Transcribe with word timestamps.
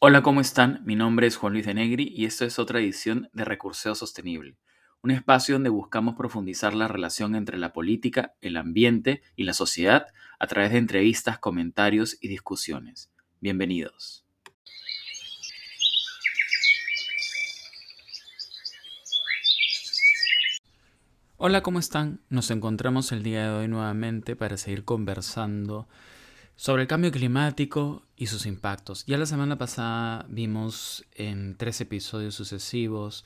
Hola, 0.00 0.22
¿cómo 0.22 0.40
están? 0.40 0.80
Mi 0.84 0.94
nombre 0.94 1.26
es 1.26 1.34
Juan 1.34 1.54
Luis 1.54 1.66
de 1.66 1.74
Negri 1.74 2.12
y 2.14 2.24
esto 2.24 2.44
es 2.44 2.60
otra 2.60 2.78
edición 2.78 3.28
de 3.32 3.44
Recurseo 3.44 3.96
Sostenible, 3.96 4.56
un 5.02 5.10
espacio 5.10 5.56
donde 5.56 5.70
buscamos 5.70 6.14
profundizar 6.14 6.72
la 6.72 6.86
relación 6.86 7.34
entre 7.34 7.58
la 7.58 7.72
política, 7.72 8.32
el 8.40 8.56
ambiente 8.58 9.22
y 9.34 9.42
la 9.42 9.54
sociedad 9.54 10.06
a 10.38 10.46
través 10.46 10.70
de 10.70 10.78
entrevistas, 10.78 11.40
comentarios 11.40 12.16
y 12.20 12.28
discusiones. 12.28 13.10
Bienvenidos. 13.40 14.24
Hola, 21.38 21.64
¿cómo 21.64 21.80
están? 21.80 22.20
Nos 22.28 22.52
encontramos 22.52 23.10
el 23.10 23.24
día 23.24 23.42
de 23.42 23.50
hoy 23.50 23.66
nuevamente 23.66 24.36
para 24.36 24.58
seguir 24.58 24.84
conversando 24.84 25.88
sobre 26.58 26.82
el 26.82 26.88
cambio 26.88 27.12
climático 27.12 28.02
y 28.16 28.26
sus 28.26 28.44
impactos. 28.44 29.06
Ya 29.06 29.16
la 29.16 29.26
semana 29.26 29.56
pasada 29.58 30.26
vimos 30.28 31.06
en 31.14 31.56
tres 31.56 31.80
episodios 31.80 32.34
sucesivos 32.34 33.24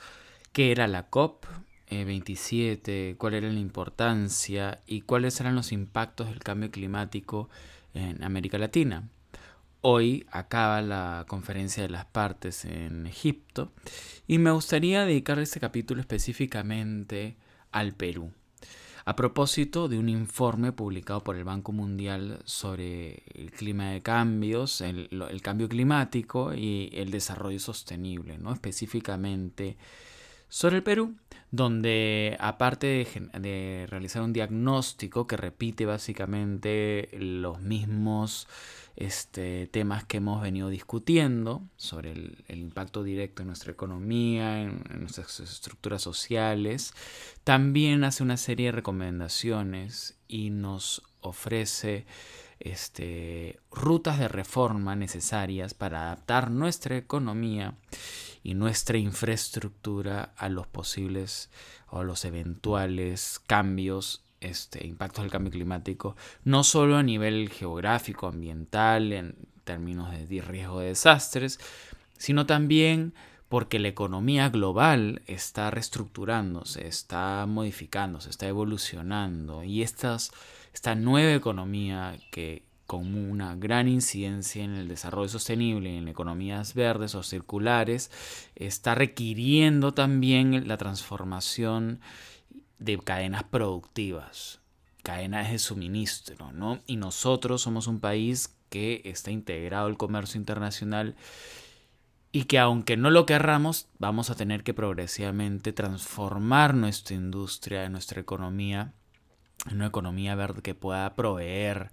qué 0.52 0.70
era 0.70 0.86
la 0.86 1.09
COP 1.09 1.46
27, 1.88 3.10
eh, 3.10 3.16
cuál 3.16 3.34
era 3.34 3.48
la 3.48 3.59
importancia 3.59 4.82
y 4.87 5.00
cuáles 5.00 5.40
eran 5.40 5.54
los 5.54 5.73
impactos 5.73 6.28
del 6.28 6.40
cambio 6.40 6.70
climático 6.70 7.48
en 7.95 8.23
América 8.23 8.59
Latina. 8.59 9.09
Hoy 9.80 10.26
acaba 10.30 10.82
la 10.82 11.24
conferencia 11.26 11.82
de 11.82 11.88
las 11.88 12.04
partes 12.04 12.66
en 12.66 13.06
Egipto 13.06 13.73
y 14.26 14.37
me 14.37 14.51
gustaría 14.51 15.06
dedicar 15.06 15.38
este 15.38 15.59
capítulo 15.59 16.02
específicamente 16.02 17.37
al 17.70 17.95
Perú 17.95 18.30
a 19.05 19.16
propósito 19.16 19.88
de 19.88 19.98
un 19.98 20.09
informe 20.09 20.73
publicado 20.73 21.23
por 21.23 21.37
el 21.37 21.45
Banco 21.45 21.73
Mundial 21.73 22.41
sobre 22.45 23.23
el 23.34 23.51
clima 23.51 23.91
de 23.91 24.02
cambios, 24.02 24.80
el, 24.80 25.09
cambio 25.43 25.69
climático 25.69 26.55
y 26.55 26.91
el 26.93 27.10
desarrollo 27.10 27.59
sostenible, 27.59 28.38
¿no? 28.38 28.52
específicamente 28.52 29.76
sobre 30.49 30.76
el 30.76 30.82
Perú, 30.82 31.16
donde 31.51 32.37
aparte 32.38 33.07
de, 33.32 33.87
realizar 33.88 34.23
un 34.23 34.32
diagnóstico 34.32 35.26
que 35.26 35.37
repite 35.37 35.87
básicamente 35.87 37.09
los 37.13 37.60
mismos 37.60 38.46
este, 38.96 39.66
temas 39.68 40.04
que 40.04 40.18
hemos 40.18 40.43
venido 40.43 40.68
discutiendo 40.68 41.62
sobre 41.76 42.12
el, 42.12 42.45
impacto 42.48 43.02
directo 43.02 43.43
en 43.43 43.48
nuestra 43.48 43.73
economía, 43.73 44.62
en, 44.62 44.82
nuestras 45.01 45.40
estructuras 45.40 46.02
sociales. 46.02 46.93
También 47.45 48.04
hace 48.04 48.23
una 48.23 48.37
serie 48.37 48.66
de 48.66 48.73
recomendaciones 48.73 50.18
y 50.29 50.51
nos 50.51 51.02
ofrece 51.20 52.07
este, 52.60 53.59
rutas 53.70 54.18
de 54.18 54.29
reforma 54.29 54.95
necesarias 54.95 55.74
para 55.74 56.02
adaptar 56.02 56.51
nuestra 56.51 56.96
economía 56.96 57.74
y 58.43 58.54
nuestra 58.54 58.98
infraestructura 58.98 60.32
a 60.37 60.48
los 60.48 60.66
posibles 60.66 61.51
o 61.88 62.01
a 62.01 62.04
los 62.04 62.24
eventuales 62.24 63.40
cambios 63.46 64.22
este, 64.43 64.87
impactos 64.87 65.25
del 65.25 65.31
cambio 65.31 65.53
climático, 65.53 66.16
no 66.44 66.65
solo 66.65 66.97
a 66.97 67.03
nivel 67.03 67.48
geográfico, 67.48 68.26
ambiental, 68.26 69.12
en 69.12 69.34
términos 69.65 70.10
de 70.10 70.43
riesgo 70.43 70.81
de 70.81 70.88
desastres, 70.88 71.59
sino 72.19 72.47
también 72.47 73.15
porque 73.48 73.78
la 73.78 73.88
economía 73.88 74.48
global 74.48 75.22
está 75.26 75.70
reestructurándose, 75.70 76.87
está 76.87 77.44
modificándose, 77.47 78.31
está 78.31 78.48
evolucionando 78.48 79.62
y 79.62 79.82
esta 79.82 80.94
nueva 80.97 81.34
economía 81.34 82.16
que 82.31 82.62
con 82.87 83.15
una 83.15 83.54
gran 83.54 83.88
incidencia 83.88 84.62
en 84.62 84.75
el 84.75 84.88
desarrollo 84.88 85.28
sostenible, 85.28 85.97
en 85.97 86.09
economías 86.09 86.75
verdes 86.75 87.15
o 87.15 87.22
circulares, 87.22 88.10
está 88.54 88.94
requiriendo 88.94 89.93
también 89.93 90.69
la 90.69 90.76
transformación 90.76 92.00
de 92.84 92.99
cadenas 92.99 93.44
productivas, 93.44 94.60
cadenas 95.03 95.50
de 95.50 95.59
suministro, 95.59 96.53
¿no? 96.53 96.81
Y 96.87 96.97
nosotros 96.97 97.62
somos 97.62 97.87
un 97.87 98.00
país 98.00 98.54
que 98.70 99.03
está 99.04 99.31
integrado 99.31 99.87
al 99.87 99.97
comercio 99.97 100.38
internacional 100.38 101.15
y 102.32 102.44
que 102.44 102.59
aunque 102.59 102.97
no 102.97 103.10
lo 103.10 103.26
querramos, 103.26 103.88
vamos 103.98 104.31
a 104.31 104.34
tener 104.34 104.65
que 104.65 104.72
progresivamente 104.72 105.72
transformar 105.72 106.75
nuestra 106.75 107.15
industria, 107.15 107.88
nuestra 107.91 108.21
economía, 108.21 108.94
en 109.66 109.76
una 109.76 109.87
economía 109.87 110.34
verde 110.34 110.62
que 110.62 110.75
pueda 110.75 111.15
proveer 111.15 111.91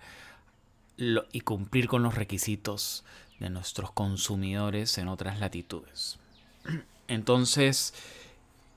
y 0.97 1.41
cumplir 1.41 1.87
con 1.87 2.03
los 2.03 2.15
requisitos 2.15 3.03
de 3.39 3.49
nuestros 3.49 3.91
consumidores 3.91 4.97
en 4.97 5.07
otras 5.09 5.39
latitudes. 5.39 6.17
Entonces, 7.07 7.93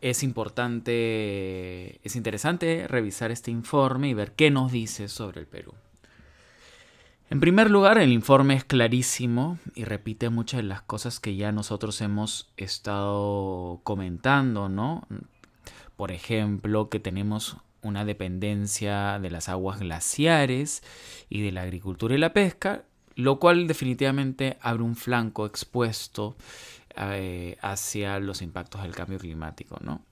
es 0.03 0.25
importante, 0.25 2.01
es 2.05 2.17
interesante 2.17 2.87
revisar 2.89 3.31
este 3.31 3.51
informe 3.51 4.09
y 4.09 4.15
ver 4.15 4.33
qué 4.33 4.51
nos 4.51 4.73
dice 4.73 5.09
sobre 5.09 5.41
el 5.41 5.47
Perú. 5.47 5.75
En 7.31 7.41
primer 7.41 7.71
lugar, 7.71 7.97
el 7.97 8.13
informe 8.13 8.55
es 8.55 8.65
clarísimo 8.65 9.59
y 9.75 9.85
repite 9.85 10.29
muchas 10.29 10.59
de 10.59 10.65
las 10.65 10.83
cosas 10.83 11.19
que 11.19 11.37
ya 11.37 11.51
nosotros 11.53 12.01
hemos 12.03 12.53
estado 12.59 13.81
comentando, 13.85 14.69
¿no? 14.69 15.07
Por 15.97 16.11
ejemplo, 16.11 16.91
que 16.91 17.01
tenemos 17.01 17.57
una 17.81 18.05
dependencia 18.05 19.19
de 19.21 19.31
las 19.31 19.49
aguas 19.49 19.79
glaciares 19.81 20.83
y 21.31 21.43
de 21.43 21.53
la 21.53 21.63
agricultura 21.63 22.15
y 22.15 22.19
la 22.19 22.33
pesca, 22.33 22.85
lo 23.15 23.39
cual 23.39 23.67
definitivamente 23.67 24.59
abre 24.61 24.83
un 24.83 24.97
flanco 24.97 25.47
expuesto 25.47 26.37
eh, 26.97 27.57
hacia 27.63 28.19
los 28.19 28.43
impactos 28.43 28.83
del 28.83 28.95
cambio 28.95 29.19
climático, 29.19 29.79
¿no? 29.81 30.05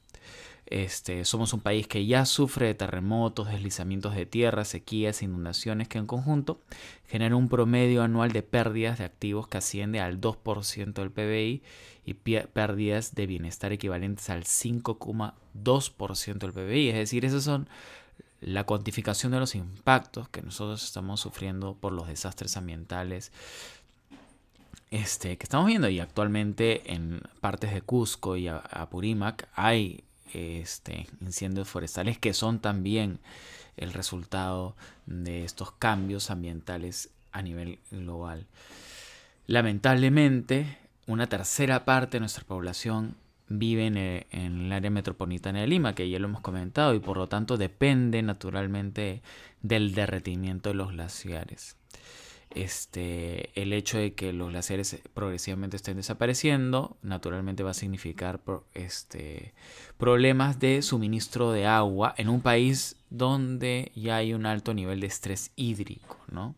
Este, 0.66 1.24
somos 1.24 1.52
un 1.52 1.60
país 1.60 1.88
que 1.88 2.06
ya 2.06 2.24
sufre 2.24 2.66
de 2.66 2.74
terremotos, 2.74 3.48
deslizamientos 3.48 4.14
de 4.14 4.24
tierra, 4.24 4.64
sequías, 4.64 5.20
inundaciones 5.20 5.88
que 5.88 5.98
en 5.98 6.06
conjunto 6.06 6.60
generan 7.08 7.34
un 7.34 7.48
promedio 7.48 8.04
anual 8.04 8.30
de 8.30 8.44
pérdidas 8.44 8.98
de 8.98 9.04
activos 9.04 9.48
que 9.48 9.58
asciende 9.58 9.98
al 9.98 10.20
2% 10.20 10.92
del 10.92 11.10
PBI 11.10 11.64
y 12.04 12.14
pérdidas 12.14 13.16
de 13.16 13.26
bienestar 13.26 13.72
equivalentes 13.72 14.30
al 14.30 14.44
5,2% 14.44 16.38
del 16.38 16.52
PBI. 16.52 16.90
Es 16.90 16.94
decir, 16.94 17.24
esas 17.24 17.42
son 17.42 17.68
la 18.40 18.64
cuantificación 18.64 19.32
de 19.32 19.40
los 19.40 19.56
impactos 19.56 20.28
que 20.28 20.40
nosotros 20.40 20.84
estamos 20.84 21.20
sufriendo 21.20 21.74
por 21.74 21.92
los 21.92 22.06
desastres 22.06 22.56
ambientales 22.56 23.32
este, 24.90 25.36
que 25.36 25.44
estamos 25.44 25.66
viendo 25.66 25.88
y 25.88 26.00
actualmente 26.00 26.92
en 26.92 27.22
partes 27.40 27.72
de 27.72 27.82
Cusco 27.82 28.36
y 28.36 28.48
Apurímac 28.48 29.48
hay 29.54 30.02
este, 30.32 31.06
incendios 31.20 31.68
forestales 31.68 32.18
que 32.18 32.34
son 32.34 32.60
también 32.60 33.20
el 33.76 33.92
resultado 33.92 34.76
de 35.06 35.44
estos 35.44 35.72
cambios 35.72 36.30
ambientales 36.30 37.10
a 37.32 37.42
nivel 37.42 37.78
global. 37.90 38.46
Lamentablemente, 39.46 40.78
una 41.06 41.28
tercera 41.28 41.84
parte 41.84 42.16
de 42.16 42.20
nuestra 42.20 42.44
población 42.44 43.16
vive 43.48 43.86
en 43.86 43.96
el, 43.96 44.26
en 44.30 44.66
el, 44.66 44.72
área 44.72 44.90
metropolitana 44.90 45.60
de 45.60 45.66
Lima, 45.66 45.94
que 45.94 46.08
ya 46.08 46.18
lo 46.18 46.28
hemos 46.28 46.40
comentado, 46.40 46.94
y 46.94 47.00
por 47.00 47.16
lo 47.16 47.28
tanto 47.28 47.56
depende 47.56 48.22
naturalmente 48.22 49.22
del 49.62 49.94
derretimiento 49.94 50.68
de 50.70 50.74
los 50.74 50.90
glaciares 50.90 51.76
este, 52.50 53.50
el 53.60 53.72
hecho 53.72 53.98
de 53.98 54.14
que 54.14 54.32
los 54.32 54.50
glaciares 54.50 55.00
progresivamente 55.14 55.76
estén 55.76 55.96
desapareciendo, 55.96 56.96
naturalmente 57.02 57.62
va 57.62 57.70
a 57.70 57.74
significar 57.74 58.40
este, 58.74 59.54
problemas 59.98 60.58
de 60.58 60.82
suministro 60.82 61.52
de 61.52 61.66
agua 61.66 62.14
en 62.16 62.28
un 62.28 62.40
país 62.40 62.96
donde 63.08 63.92
ya 63.94 64.16
hay 64.16 64.34
un 64.34 64.46
alto 64.46 64.74
nivel 64.74 65.00
de 65.00 65.06
estrés 65.06 65.52
hídrico. 65.56 66.16
¿no? 66.28 66.54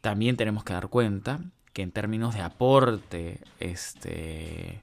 También 0.00 0.36
tenemos 0.36 0.64
que 0.64 0.72
dar 0.72 0.88
cuenta 0.88 1.40
que 1.72 1.82
en 1.82 1.92
términos 1.92 2.34
de 2.34 2.40
aporte, 2.40 3.40
este, 3.60 4.82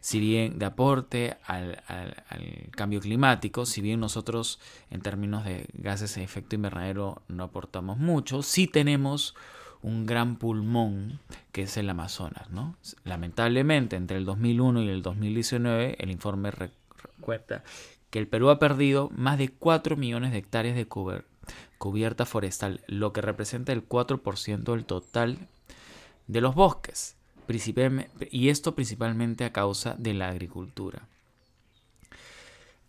si 0.00 0.20
bien 0.20 0.58
de 0.58 0.66
aporte 0.66 1.36
al, 1.44 1.82
al, 1.88 2.14
cambio 2.70 3.00
climático, 3.00 3.66
si 3.66 3.80
bien 3.80 4.00
nosotros 4.00 4.60
en 4.90 5.00
términos 5.00 5.44
de 5.44 5.66
gases 5.74 6.14
de 6.14 6.22
efecto 6.22 6.54
invernadero 6.54 7.22
no 7.28 7.44
aportamos 7.44 7.98
mucho, 7.98 8.42
sí 8.42 8.68
tenemos 8.68 9.34
un 9.82 10.06
gran 10.06 10.36
pulmón 10.36 11.20
que 11.52 11.62
es 11.62 11.76
el 11.76 11.90
Amazonas. 11.90 12.50
¿no? 12.50 12.76
Lamentablemente, 13.04 13.96
entre 13.96 14.18
el 14.18 14.24
2001 14.24 14.82
y 14.82 14.88
el 14.88 15.02
2019, 15.02 15.96
el 15.98 16.10
informe 16.10 16.50
recuerda 16.50 17.62
que 18.10 18.18
el 18.18 18.28
Perú 18.28 18.50
ha 18.50 18.58
perdido 18.58 19.10
más 19.14 19.38
de 19.38 19.50
4 19.50 19.96
millones 19.96 20.32
de 20.32 20.38
hectáreas 20.38 20.76
de 20.76 20.88
cubierta 21.78 22.26
forestal, 22.26 22.80
lo 22.86 23.12
que 23.12 23.20
representa 23.20 23.72
el 23.72 23.86
4% 23.86 24.62
del 24.62 24.84
total 24.84 25.38
de 26.26 26.40
los 26.40 26.54
bosques, 26.54 27.16
y 28.30 28.48
esto 28.50 28.74
principalmente 28.74 29.44
a 29.44 29.52
causa 29.52 29.94
de 29.98 30.12
la 30.12 30.28
agricultura. 30.28 31.08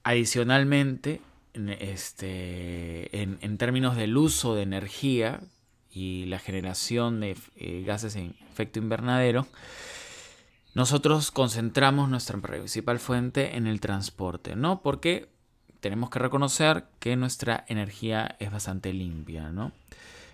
Adicionalmente, 0.04 1.22
este, 1.54 3.22
en, 3.22 3.38
en 3.42 3.58
términos 3.58 3.96
del 3.96 4.18
uso 4.18 4.56
de 4.56 4.64
energía, 4.64 5.40
y 5.92 6.26
la 6.26 6.40
generación 6.40 7.20
de 7.20 7.38
eh, 7.56 7.84
gases 7.86 8.16
en 8.16 8.36
efecto 8.52 8.80
invernadero, 8.80 9.48
nosotros 10.76 11.32
concentramos 11.32 12.10
nuestra 12.10 12.38
principal 12.38 13.00
fuente 13.00 13.58
en 13.58 13.66
el 13.68 13.80
transporte, 13.80 14.56
¿no? 14.56 14.82
Porque 14.82 15.30
tenemos 15.80 16.10
que 16.10 16.20
reconocer 16.20 16.86
que 17.00 17.16
nuestra 17.16 17.64
energía 17.68 18.36
es 18.40 18.52
bastante 18.52 18.94
limpia, 18.94 19.52
¿no? 19.52 19.72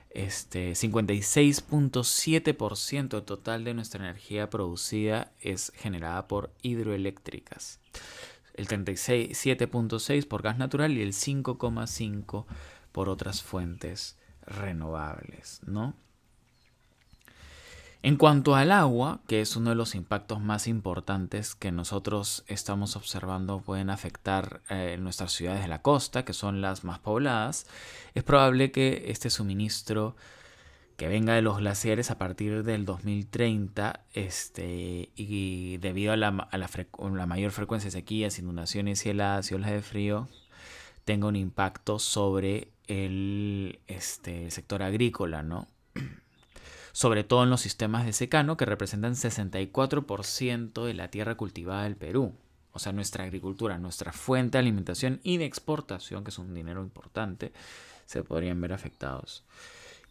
Este 0.10 0.74
56.7% 0.74 3.26
total 3.26 3.64
de 3.64 3.74
nuestra 3.74 4.04
energía 4.04 4.50
producida 4.50 5.32
es 5.42 5.72
generada 5.76 6.28
por 6.28 6.52
hidroeléctricas. 6.62 7.80
El 8.54 8.68
37.6 8.68 10.28
por 10.28 10.42
gas 10.42 10.58
natural 10.58 10.98
y 10.98 11.02
el 11.02 11.12
5.5 11.12 12.46
por 12.94 13.10
otras 13.10 13.44
fuentes 13.44 14.18
renovables, 14.46 15.62
¿no? 15.66 15.96
En 18.06 18.18
cuanto 18.18 18.56
al 18.56 18.72
agua, 18.72 19.22
que 19.28 19.42
es 19.42 19.56
uno 19.56 19.72
de 19.72 19.76
los 19.76 19.96
impactos 19.96 20.40
más 20.40 20.68
importantes 20.68 21.56
que 21.56 21.72
nosotros 21.72 22.44
estamos 22.48 22.96
observando 22.96 23.62
pueden 23.62 23.90
afectar 23.90 24.62
eh, 24.70 24.98
nuestras 25.00 25.32
ciudades 25.32 25.64
de 25.64 25.68
la 25.68 25.82
costa, 25.82 26.24
que 26.24 26.34
son 26.34 26.62
las 26.62 26.84
más 26.84 27.00
pobladas, 27.00 27.66
es 28.14 28.24
probable 28.24 28.72
que 28.72 29.06
este 29.08 29.32
suministro 29.32 30.16
que 30.98 31.08
venga 31.08 31.34
de 31.34 31.42
los 31.42 31.58
glaciares 31.58 32.12
a 32.12 32.18
partir 32.18 32.64
del 32.64 32.86
2030 32.86 34.02
este, 34.14 35.10
y 35.16 35.78
debido 35.78 36.14
a, 36.14 36.16
la, 36.18 36.28
a 36.28 36.58
la, 36.58 37.26
mayor 37.26 37.52
frecuencia 37.52 37.88
de 37.88 37.92
sequías, 37.92 38.40
inundaciones 38.40 39.06
heladas 39.06 39.52
y 39.52 39.56
olas 39.56 39.72
de 39.72 39.82
frío, 39.82 40.30
tenga 41.04 41.28
un 41.28 41.36
impacto 41.36 42.00
sobre 42.00 42.70
el, 42.88 43.80
este, 43.88 44.52
sector 44.52 44.84
agrícola, 44.84 45.44
¿no? 45.44 45.68
sobre 46.92 47.24
todo 47.24 47.44
en 47.44 47.50
los 47.50 47.62
sistemas 47.62 48.06
de 48.06 48.14
secano 48.14 48.58
que 48.58 48.66
representan 48.66 49.16
64% 49.16 50.86
de 50.86 50.94
la 50.94 51.10
tierra 51.10 51.36
cultivada 51.36 51.84
del 51.84 51.96
Perú. 51.96 52.34
O 52.72 52.80
sea, 52.80 52.92
nuestra 52.92 53.24
agricultura, 53.24 53.78
nuestra 53.78 54.12
fuente 54.12 54.58
de 54.58 54.60
alimentación 54.60 55.20
y 55.24 55.38
de 55.38 55.46
exportación, 55.46 56.24
que 56.24 56.30
es 56.30 56.40
un 56.40 56.54
dinero 56.54 56.82
importante, 56.82 57.54
se 58.06 58.24
podrían 58.24 58.60
ver 58.62 58.74
afectados. 58.74 59.44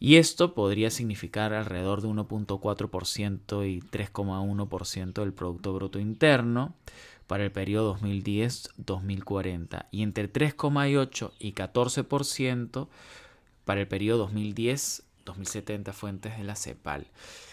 Y 0.00 0.16
esto 0.16 0.54
podría 0.54 0.90
significar 0.90 1.52
alrededor 1.52 2.02
de 2.02 2.08
1.4% 2.08 3.68
y 3.68 3.80
3,1% 3.80 5.12
del 5.14 5.32
Producto 5.32 5.72
Bruto 5.72 5.98
Interno 5.98 6.74
para 7.34 7.42
el 7.42 7.50
periodo 7.50 7.96
2010-2040 7.96 9.86
y 9.90 10.04
entre 10.04 10.32
3,8 10.32 11.32
y 11.40 11.52
14% 11.52 12.86
para 13.64 13.80
el 13.80 13.88
periodo 13.88 14.18
2010 14.18 15.02
2070 15.24 15.92
fuentes 15.92 16.38
de 16.38 16.44
la 16.44 16.54
CEPAL. 16.54 17.08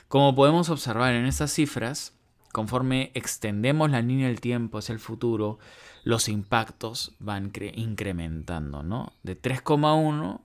Como 0.07 0.35
podemos 0.35 0.69
observar 0.69 1.15
en 1.15 1.25
estas 1.25 1.51
cifras, 1.51 2.13
conforme 2.51 3.09
extendemos 3.15 3.89
la 3.89 4.03
línea 4.03 4.27
del 4.27 4.39
tiempo 4.39 4.77
hacia 4.77 4.93
el 4.93 4.99
futuro, 4.99 5.57
los 6.03 6.29
impactos 6.29 7.13
van 7.17 7.51
incrementando, 7.73 8.83
¿no? 8.83 9.13
De 9.23 9.35
3,1 9.35 10.41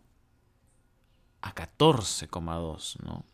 a 1.42 1.54
14,2, 1.54 3.02
¿no? 3.04 3.26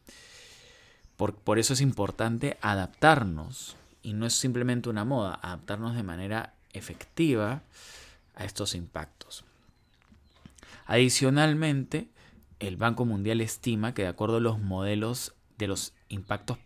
Por, 1.16 1.36
por 1.36 1.60
eso 1.60 1.74
es 1.74 1.80
importante 1.80 2.58
adaptarnos, 2.60 3.76
y 4.02 4.12
no 4.14 4.26
es 4.26 4.34
simplemente 4.34 4.88
una 4.88 5.04
moda, 5.04 5.38
adaptarnos 5.42 5.94
de 5.94 6.02
manera 6.02 6.54
efectiva 6.72 7.62
a 8.34 8.44
estos 8.44 8.74
impactos. 8.74 9.44
Adicionalmente, 10.86 12.08
el 12.58 12.76
Banco 12.76 13.04
Mundial 13.04 13.40
estima 13.40 13.94
que 13.94 14.02
de 14.02 14.08
acuerdo 14.08 14.36
a 14.36 14.40
los 14.40 14.58
modelos 14.60 15.34
de 15.58 15.68
los 15.68 15.94
impactos 16.08 16.58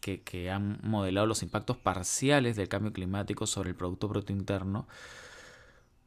que, 0.00 0.22
que, 0.22 0.50
han 0.50 0.78
modelado 0.82 1.26
los 1.26 1.42
impactos 1.42 1.76
parciales 1.76 2.56
del 2.56 2.68
cambio 2.68 2.92
climático 2.92 3.46
sobre 3.46 3.70
el 3.70 3.76
Producto 3.76 4.08
Bruto 4.08 4.32
Interno, 4.32 4.88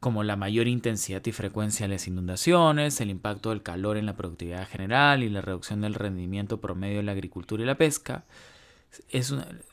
como 0.00 0.22
la 0.22 0.36
mayor 0.36 0.68
intensidad 0.68 1.24
y 1.24 1.32
frecuencia 1.32 1.86
de 1.86 1.94
las 1.94 2.06
inundaciones, 2.06 3.00
el 3.00 3.10
impacto 3.10 3.50
del 3.50 3.62
calor 3.62 3.96
en 3.96 4.06
la 4.06 4.16
productividad 4.16 4.68
general 4.68 5.22
y 5.22 5.30
la 5.30 5.40
reducción 5.40 5.80
del 5.80 5.94
rendimiento 5.94 6.60
promedio 6.60 6.98
de 6.98 7.04
la 7.04 7.12
agricultura 7.12 7.62
y 7.62 7.66
la 7.66 7.78
pesca, 7.78 8.24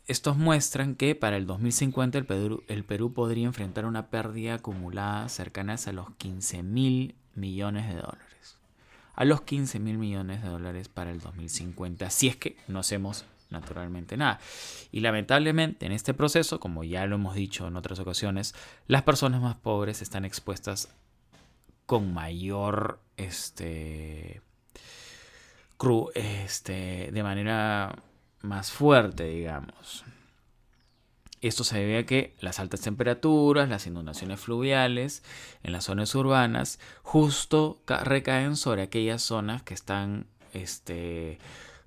estos 0.07 0.37
muestran 0.37 0.95
que 0.95 1.15
para 1.15 1.37
el 1.37 1.47
2050 1.47 2.17
el 2.17 2.25
Perú, 2.25 2.63
el 2.67 2.83
Perú 2.83 3.13
podría 3.13 3.45
enfrentar 3.45 3.85
una 3.85 4.09
pérdida 4.09 4.55
acumulada 4.55 5.29
cercana 5.29 5.75
a 5.85 5.91
los 5.91 6.11
15 6.15 6.63
mil 6.63 7.15
millones 7.35 7.87
de 7.87 7.95
dólares 7.95 8.33
a 9.15 9.25
los 9.25 9.41
15 9.41 9.79
mil 9.79 9.97
millones 9.97 10.41
de 10.41 10.49
dólares 10.49 10.89
para 10.89 11.11
el 11.11 11.19
2050, 11.19 12.09
si 12.09 12.27
es 12.27 12.35
que 12.35 12.57
no 12.67 12.79
hacemos 12.79 13.25
naturalmente 13.49 14.17
nada. 14.17 14.39
Y 14.91 15.01
lamentablemente 15.01 15.85
en 15.85 15.91
este 15.91 16.13
proceso, 16.13 16.59
como 16.59 16.83
ya 16.83 17.05
lo 17.05 17.15
hemos 17.15 17.35
dicho 17.35 17.67
en 17.67 17.75
otras 17.75 17.99
ocasiones, 17.99 18.55
las 18.87 19.03
personas 19.03 19.41
más 19.41 19.55
pobres 19.55 20.01
están 20.01 20.25
expuestas 20.25 20.89
con 21.85 22.13
mayor, 22.13 22.99
este, 23.17 24.41
cru, 25.77 26.09
este, 26.15 27.11
de 27.11 27.23
manera 27.23 27.95
más 28.43 28.71
fuerte, 28.71 29.23
digamos. 29.23 30.03
Esto 31.41 31.63
se 31.63 31.79
debe 31.79 31.97
a 31.97 32.05
que 32.05 32.35
las 32.39 32.59
altas 32.59 32.81
temperaturas, 32.81 33.67
las 33.67 33.87
inundaciones 33.87 34.39
fluviales 34.39 35.23
en 35.63 35.71
las 35.73 35.85
zonas 35.85 36.13
urbanas 36.15 36.79
justo 37.01 37.81
recaen 37.87 38.55
sobre 38.55 38.83
aquellas 38.83 39.23
zonas 39.23 39.63
que 39.63 39.73
están 39.73 40.27
este, 40.53 41.39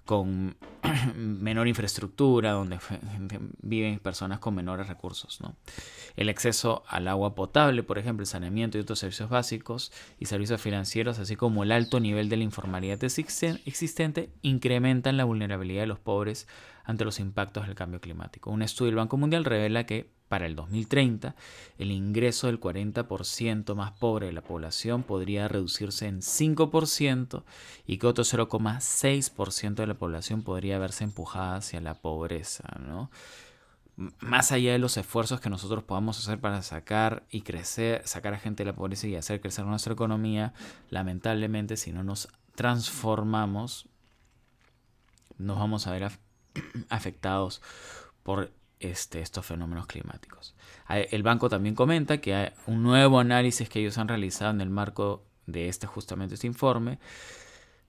con 0.06 0.56
menor 1.14 1.68
infraestructura, 1.68 2.52
donde 2.52 2.78
viven 3.60 3.98
personas 3.98 4.38
con 4.38 4.54
menores 4.54 4.86
recursos. 4.86 5.40
¿no? 5.42 5.56
El 6.16 6.30
acceso 6.30 6.84
al 6.88 7.08
agua 7.08 7.34
potable, 7.34 7.82
por 7.82 7.98
ejemplo, 7.98 8.22
el 8.22 8.26
saneamiento 8.26 8.78
y 8.78 8.80
otros 8.80 9.00
servicios 9.00 9.28
básicos 9.28 9.92
y 10.18 10.24
servicios 10.26 10.62
financieros, 10.62 11.18
así 11.18 11.36
como 11.36 11.64
el 11.64 11.72
alto 11.72 12.00
nivel 12.00 12.30
de 12.30 12.38
la 12.38 12.44
informalidad 12.44 13.02
existente, 13.04 14.30
incrementan 14.40 15.18
la 15.18 15.24
vulnerabilidad 15.24 15.82
de 15.82 15.88
los 15.88 15.98
pobres 15.98 16.46
ante 16.86 17.04
los 17.04 17.20
impactos 17.20 17.66
del 17.66 17.74
cambio 17.74 18.00
climático. 18.00 18.50
Un 18.50 18.62
estudio 18.62 18.86
del 18.86 18.96
Banco 18.96 19.16
Mundial 19.16 19.44
revela 19.44 19.84
que 19.84 20.08
para 20.28 20.46
el 20.46 20.56
2030 20.56 21.34
el 21.78 21.90
ingreso 21.90 22.46
del 22.46 22.60
40% 22.60 23.74
más 23.74 23.92
pobre 23.92 24.26
de 24.26 24.32
la 24.32 24.42
población 24.42 25.02
podría 25.02 25.48
reducirse 25.48 26.06
en 26.06 26.20
5% 26.20 27.42
y 27.86 27.98
que 27.98 28.06
otro 28.06 28.24
0,6% 28.24 29.74
de 29.74 29.86
la 29.86 29.94
población 29.94 30.42
podría 30.42 30.78
verse 30.78 31.04
empujada 31.04 31.56
hacia 31.56 31.80
la 31.80 31.94
pobreza. 31.94 32.64
¿no? 32.80 33.10
Más 33.96 34.52
allá 34.52 34.72
de 34.72 34.78
los 34.78 34.96
esfuerzos 34.96 35.40
que 35.40 35.50
nosotros 35.50 35.82
podamos 35.82 36.18
hacer 36.18 36.40
para 36.40 36.62
sacar 36.62 37.24
y 37.30 37.42
crecer, 37.42 38.02
sacar 38.06 38.34
a 38.34 38.38
gente 38.38 38.64
de 38.64 38.70
la 38.70 38.76
pobreza 38.76 39.06
y 39.08 39.16
hacer 39.16 39.40
crecer 39.40 39.64
nuestra 39.64 39.92
economía, 39.92 40.54
lamentablemente 40.90 41.76
si 41.76 41.92
no 41.92 42.04
nos 42.04 42.28
transformamos, 42.54 43.88
nos 45.38 45.58
vamos 45.58 45.86
a 45.86 45.92
ver 45.92 46.04
afectados 46.88 47.62
por 48.22 48.52
este, 48.80 49.20
estos 49.20 49.46
fenómenos 49.46 49.86
climáticos. 49.86 50.54
El 50.88 51.22
banco 51.22 51.48
también 51.48 51.74
comenta 51.74 52.18
que 52.20 52.52
un 52.66 52.82
nuevo 52.82 53.18
análisis 53.18 53.68
que 53.68 53.80
ellos 53.80 53.98
han 53.98 54.08
realizado 54.08 54.50
en 54.50 54.60
el 54.60 54.70
marco 54.70 55.24
de 55.46 55.68
este 55.68 55.86
justamente 55.86 56.34
este 56.34 56.46
informe 56.46 56.98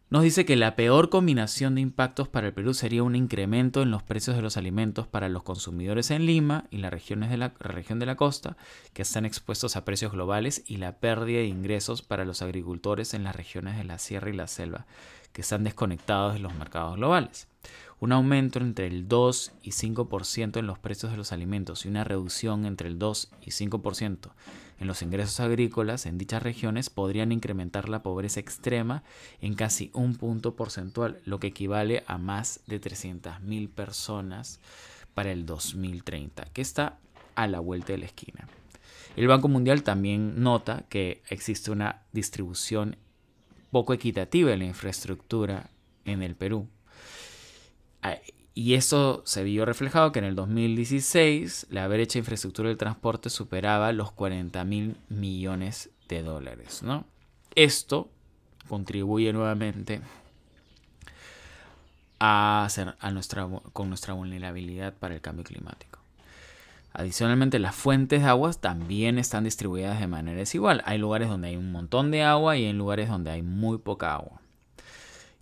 nos 0.10 0.24
dice 0.24 0.46
que 0.46 0.56
la 0.56 0.78
peor 0.78 1.10
combinación 1.10 1.76
de 1.76 1.82
impactos 1.82 2.30
para 2.30 2.48
el 2.48 2.54
Perú 2.54 2.74
sería 2.74 3.04
un 3.04 3.18
incremento 3.18 3.82
en 3.82 3.92
los 3.92 4.04
precios 4.04 4.38
de 4.38 4.42
los 4.42 4.56
alimentos 4.56 5.06
para 5.06 5.28
los 5.28 5.44
consumidores 5.44 6.12
en 6.12 6.26
Lima 6.26 6.64
y 6.72 6.78
las 6.78 6.94
regiones 6.94 7.30
de 7.30 7.36
la 7.36 7.54
región 7.60 8.00
de 8.00 8.06
la 8.06 8.16
costa, 8.16 8.56
que 8.94 9.02
están 9.02 9.26
expuestos 9.26 9.76
a 9.76 9.84
precios 9.84 10.14
globales, 10.14 10.64
y 10.66 10.78
la 10.78 10.94
pérdida 10.94 11.40
de 11.40 11.48
ingresos 11.48 12.04
para 12.04 12.24
los 12.24 12.42
agricultores 12.42 13.14
en 13.14 13.26
las 13.26 13.36
regiones 13.36 13.76
de 13.76 13.84
la 13.84 14.00
sierra 14.00 14.30
y 14.30 14.34
la 14.34 14.48
selva, 14.48 14.86
que 15.34 15.42
están 15.42 15.66
desconectados 15.66 16.36
de 16.36 16.40
los 16.40 16.56
mercados 16.56 16.96
globales 16.96 17.50
un 18.00 18.12
aumento 18.12 18.60
entre 18.60 18.88
el 18.88 19.08
2 19.08 19.52
y 19.64 19.72
5% 19.72 20.58
en 20.60 20.68
los 20.68 20.80
precios 20.80 21.12
de 21.12 21.18
los 21.18 21.32
alimentos 21.32 21.86
y 21.86 21.90
una 21.90 22.04
reducción 22.04 22.66
entre 22.66 22.88
el 22.88 23.00
2 23.00 23.32
y 23.42 23.52
5% 23.52 24.32
en 24.80 24.88
los 24.88 25.02
ingresos 25.02 25.40
agrícolas 25.40 26.06
en 26.06 26.18
dichas 26.18 26.44
regiones 26.44 26.90
podrían 26.90 27.32
incrementar 27.32 27.90
la 27.90 28.04
pobreza 28.04 28.40
extrema 28.40 29.04
en 29.42 29.56
casi 29.56 29.90
un 29.94 30.16
punto 30.16 30.56
porcentual, 30.56 31.20
lo 31.26 31.40
que 31.40 31.48
equivale 31.48 32.04
a 32.08 32.18
más 32.18 32.62
de 32.68 32.80
300.000 32.80 33.70
personas 33.70 34.60
para 35.14 35.32
el 35.32 35.46
2030, 35.46 36.46
que 36.54 36.62
está 36.62 37.00
a 37.36 37.48
la 37.48 37.60
vuelta 37.60 37.94
de 37.94 38.00
la 38.00 38.06
esquina. 38.06 38.48
El 39.16 39.28
Banco 39.28 39.48
Mundial 39.48 39.82
también 39.82 40.44
nota 40.44 40.86
que 40.90 41.24
existe 41.30 41.72
una 41.72 42.04
distribución 42.12 42.98
poco 43.72 43.94
equitativa 43.94 44.52
de 44.52 44.58
la 44.58 44.66
infraestructura 44.66 45.72
en 46.06 46.22
el 46.22 46.36
Perú. 46.36 46.68
Ah, 48.02 48.18
y 48.54 48.74
eso 48.74 49.22
se 49.26 49.44
vio 49.44 49.66
reflejado 49.66 50.12
que 50.12 50.20
en 50.20 50.26
el 50.26 50.36
2016 50.36 51.68
la 51.70 51.88
brecha 51.88 52.14
de 52.14 52.20
infraestructura 52.20 52.70
del 52.70 52.78
transporte 52.78 53.30
superaba 53.30 53.92
los 53.92 54.12
40 54.12 54.64
mil 54.64 54.98
millones 55.10 55.92
de 56.10 56.24
dólares. 56.24 56.82
¿no? 56.82 57.06
Esto 57.54 58.10
contribuye 58.68 59.32
nuevamente 59.32 60.02
a 62.20 62.66
hacer 62.66 62.96
a 63.00 63.12
nuestra, 63.12 63.48
con 63.74 63.90
nuestra 63.90 64.14
vulnerabilidad 64.14 64.94
para 64.94 65.14
el 65.14 65.22
cambio 65.22 65.44
climático. 65.44 66.00
Adicionalmente, 66.94 67.60
las 67.60 67.76
fuentes 67.76 68.24
de 68.24 68.28
agua 68.28 68.52
también 68.54 69.20
están 69.20 69.44
distribuidas 69.44 70.00
de 70.00 70.08
manera 70.08 70.40
desigual. 70.40 70.82
Hay 70.86 70.98
lugares 70.98 71.30
donde 71.30 71.50
hay 71.50 71.56
un 71.56 71.72
montón 71.72 72.10
de 72.10 72.24
agua 72.24 72.58
y 72.58 72.66
hay 72.66 72.74
lugares 72.74 73.08
donde 73.08 73.30
hay 73.30 73.44
muy 73.44 73.78
poca 73.78 74.16
agua. 74.16 74.42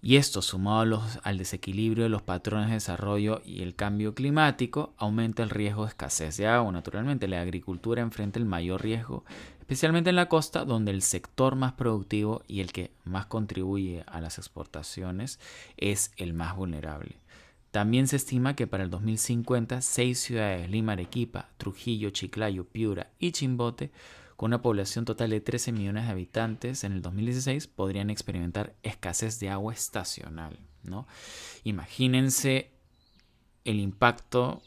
Y 0.05 0.17
esto, 0.17 0.43
sumado 0.43 1.01
al 1.23 1.39
desequilibrio 1.39 2.03
de 2.03 2.11
los 2.11 2.21
patrones 2.21 2.67
de 2.67 2.75
desarrollo 2.75 3.41
y 3.43 3.63
el 3.63 3.73
cambio 3.73 4.13
climático, 4.13 4.93
aumenta 4.97 5.41
el 5.41 5.49
riesgo 5.49 5.81
de 5.81 5.89
escasez 5.89 6.37
de 6.37 6.45
agua. 6.45 6.71
Naturalmente, 6.71 7.27
la 7.27 7.41
agricultura 7.41 8.03
enfrenta 8.03 8.37
el 8.37 8.45
mayor 8.45 8.83
riesgo, 8.83 9.25
especialmente 9.59 10.11
en 10.11 10.15
la 10.15 10.29
costa, 10.29 10.63
donde 10.63 10.91
el 10.91 11.01
sector 11.01 11.55
más 11.55 11.73
productivo 11.73 12.43
y 12.47 12.59
el 12.59 12.71
que 12.71 12.91
más 13.03 13.25
contribuye 13.25 14.03
a 14.05 14.21
las 14.21 14.37
exportaciones 14.37 15.39
es 15.75 16.11
el 16.17 16.35
más 16.35 16.55
vulnerable. 16.55 17.17
También 17.71 18.07
se 18.07 18.17
estima 18.17 18.55
que 18.55 18.67
para 18.67 18.83
el 18.83 18.91
2050, 18.91 19.81
seis 19.81 20.19
ciudades, 20.19 20.69
Lima, 20.69 20.91
Arequipa, 20.91 21.49
Trujillo, 21.57 22.11
Chiclayo, 22.11 22.65
Piura 22.65 23.09
y 23.17 23.31
Chimbote, 23.31 23.89
con 24.35 24.49
una 24.49 24.61
población 24.61 25.05
total 25.05 25.29
de 25.29 25.41
13 25.41 25.71
millones 25.71 26.05
de 26.05 26.11
habitantes 26.11 26.83
en 26.83 26.91
el 26.91 27.01
2016 27.01 27.67
podrían 27.67 28.09
experimentar 28.09 28.75
escasez 28.83 29.39
de 29.39 29.49
agua 29.49 29.73
estacional. 29.73 30.59
¿no? 30.83 31.07
Imagínense 31.63 32.71
el 33.63 33.79
impacto 33.79 34.61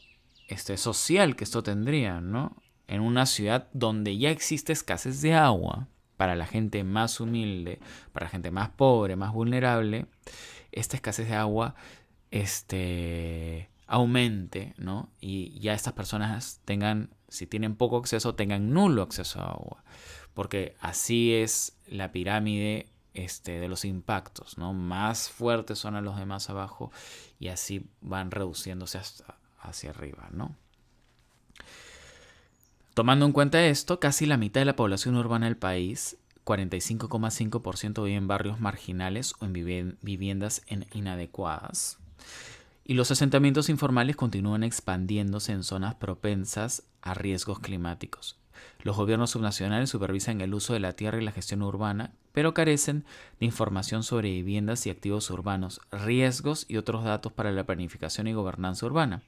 este, 0.47 0.77
social 0.77 1.35
que 1.35 1.43
esto 1.43 1.63
tendría 1.63 2.21
¿no? 2.21 2.55
en 2.87 3.01
una 3.01 3.25
ciudad 3.25 3.67
donde 3.73 4.17
ya 4.17 4.31
existe 4.31 4.73
escasez 4.73 5.21
de 5.21 5.35
agua 5.35 5.87
para 6.17 6.35
la 6.35 6.47
gente 6.47 6.83
más 6.83 7.19
humilde, 7.19 7.79
para 8.11 8.25
la 8.25 8.31
gente 8.31 8.51
más 8.51 8.69
pobre, 8.71 9.15
más 9.15 9.31
vulnerable, 9.31 10.07
esta 10.71 10.97
escasez 10.97 11.29
de 11.29 11.35
agua 11.35 11.75
este, 12.31 13.69
aumente, 13.87 14.73
¿no? 14.77 15.09
Y 15.21 15.57
ya 15.59 15.73
estas 15.73 15.93
personas 15.93 16.61
tengan 16.65 17.09
si 17.29 17.47
tienen 17.47 17.75
poco 17.75 17.97
acceso, 17.97 18.35
tengan 18.35 18.71
nulo 18.71 19.01
acceso 19.01 19.39
a 19.39 19.51
agua. 19.51 19.83
Porque 20.33 20.75
así 20.79 21.33
es 21.33 21.77
la 21.87 22.11
pirámide 22.11 22.87
este, 23.13 23.59
de 23.59 23.67
los 23.67 23.85
impactos, 23.85 24.57
¿no? 24.57 24.73
Más 24.73 25.29
fuertes 25.29 25.79
son 25.79 25.95
a 25.95 26.01
los 26.01 26.17
de 26.17 26.25
más 26.25 26.49
abajo 26.49 26.91
y 27.39 27.47
así 27.47 27.85
van 28.01 28.31
reduciéndose 28.31 28.97
hasta 28.97 29.37
hacia 29.59 29.89
arriba, 29.89 30.29
¿no? 30.31 30.55
Tomando 32.93 33.25
en 33.25 33.31
cuenta 33.31 33.65
esto, 33.65 33.99
casi 33.99 34.25
la 34.25 34.37
mitad 34.37 34.61
de 34.61 34.65
la 34.65 34.75
población 34.75 35.15
urbana 35.15 35.45
del 35.45 35.57
país, 35.57 36.17
45,5% 36.45 38.03
vive 38.03 38.15
en 38.15 38.27
barrios 38.27 38.59
marginales 38.59 39.33
o 39.39 39.45
en 39.45 39.97
viviendas 40.01 40.63
inadecuadas. 40.91 41.97
Y 42.89 42.95
los 42.95 43.11
asentamientos 43.11 43.69
informales 43.69 44.15
continúan 44.15 44.63
expandiéndose 44.63 45.51
en 45.51 45.63
zonas 45.63 45.93
propensas 45.93 46.87
a 47.03 47.13
riesgos 47.13 47.59
climáticos. 47.59 48.39
Los 48.81 48.97
gobiernos 48.97 49.29
subnacionales 49.29 49.91
supervisan 49.91 50.41
el 50.41 50.55
uso 50.55 50.73
de 50.73 50.79
la 50.79 50.93
tierra 50.93 51.21
y 51.21 51.23
la 51.23 51.31
gestión 51.31 51.61
urbana, 51.61 52.13
pero 52.31 52.55
carecen 52.55 53.05
de 53.39 53.45
información 53.45 54.01
sobre 54.01 54.31
viviendas 54.31 54.87
y 54.87 54.89
activos 54.89 55.29
urbanos, 55.29 55.81
riesgos 55.91 56.65
y 56.67 56.77
otros 56.77 57.03
datos 57.03 57.31
para 57.31 57.51
la 57.51 57.63
planificación 57.63 58.25
y 58.25 58.33
gobernanza 58.33 58.87
urbana. 58.87 59.21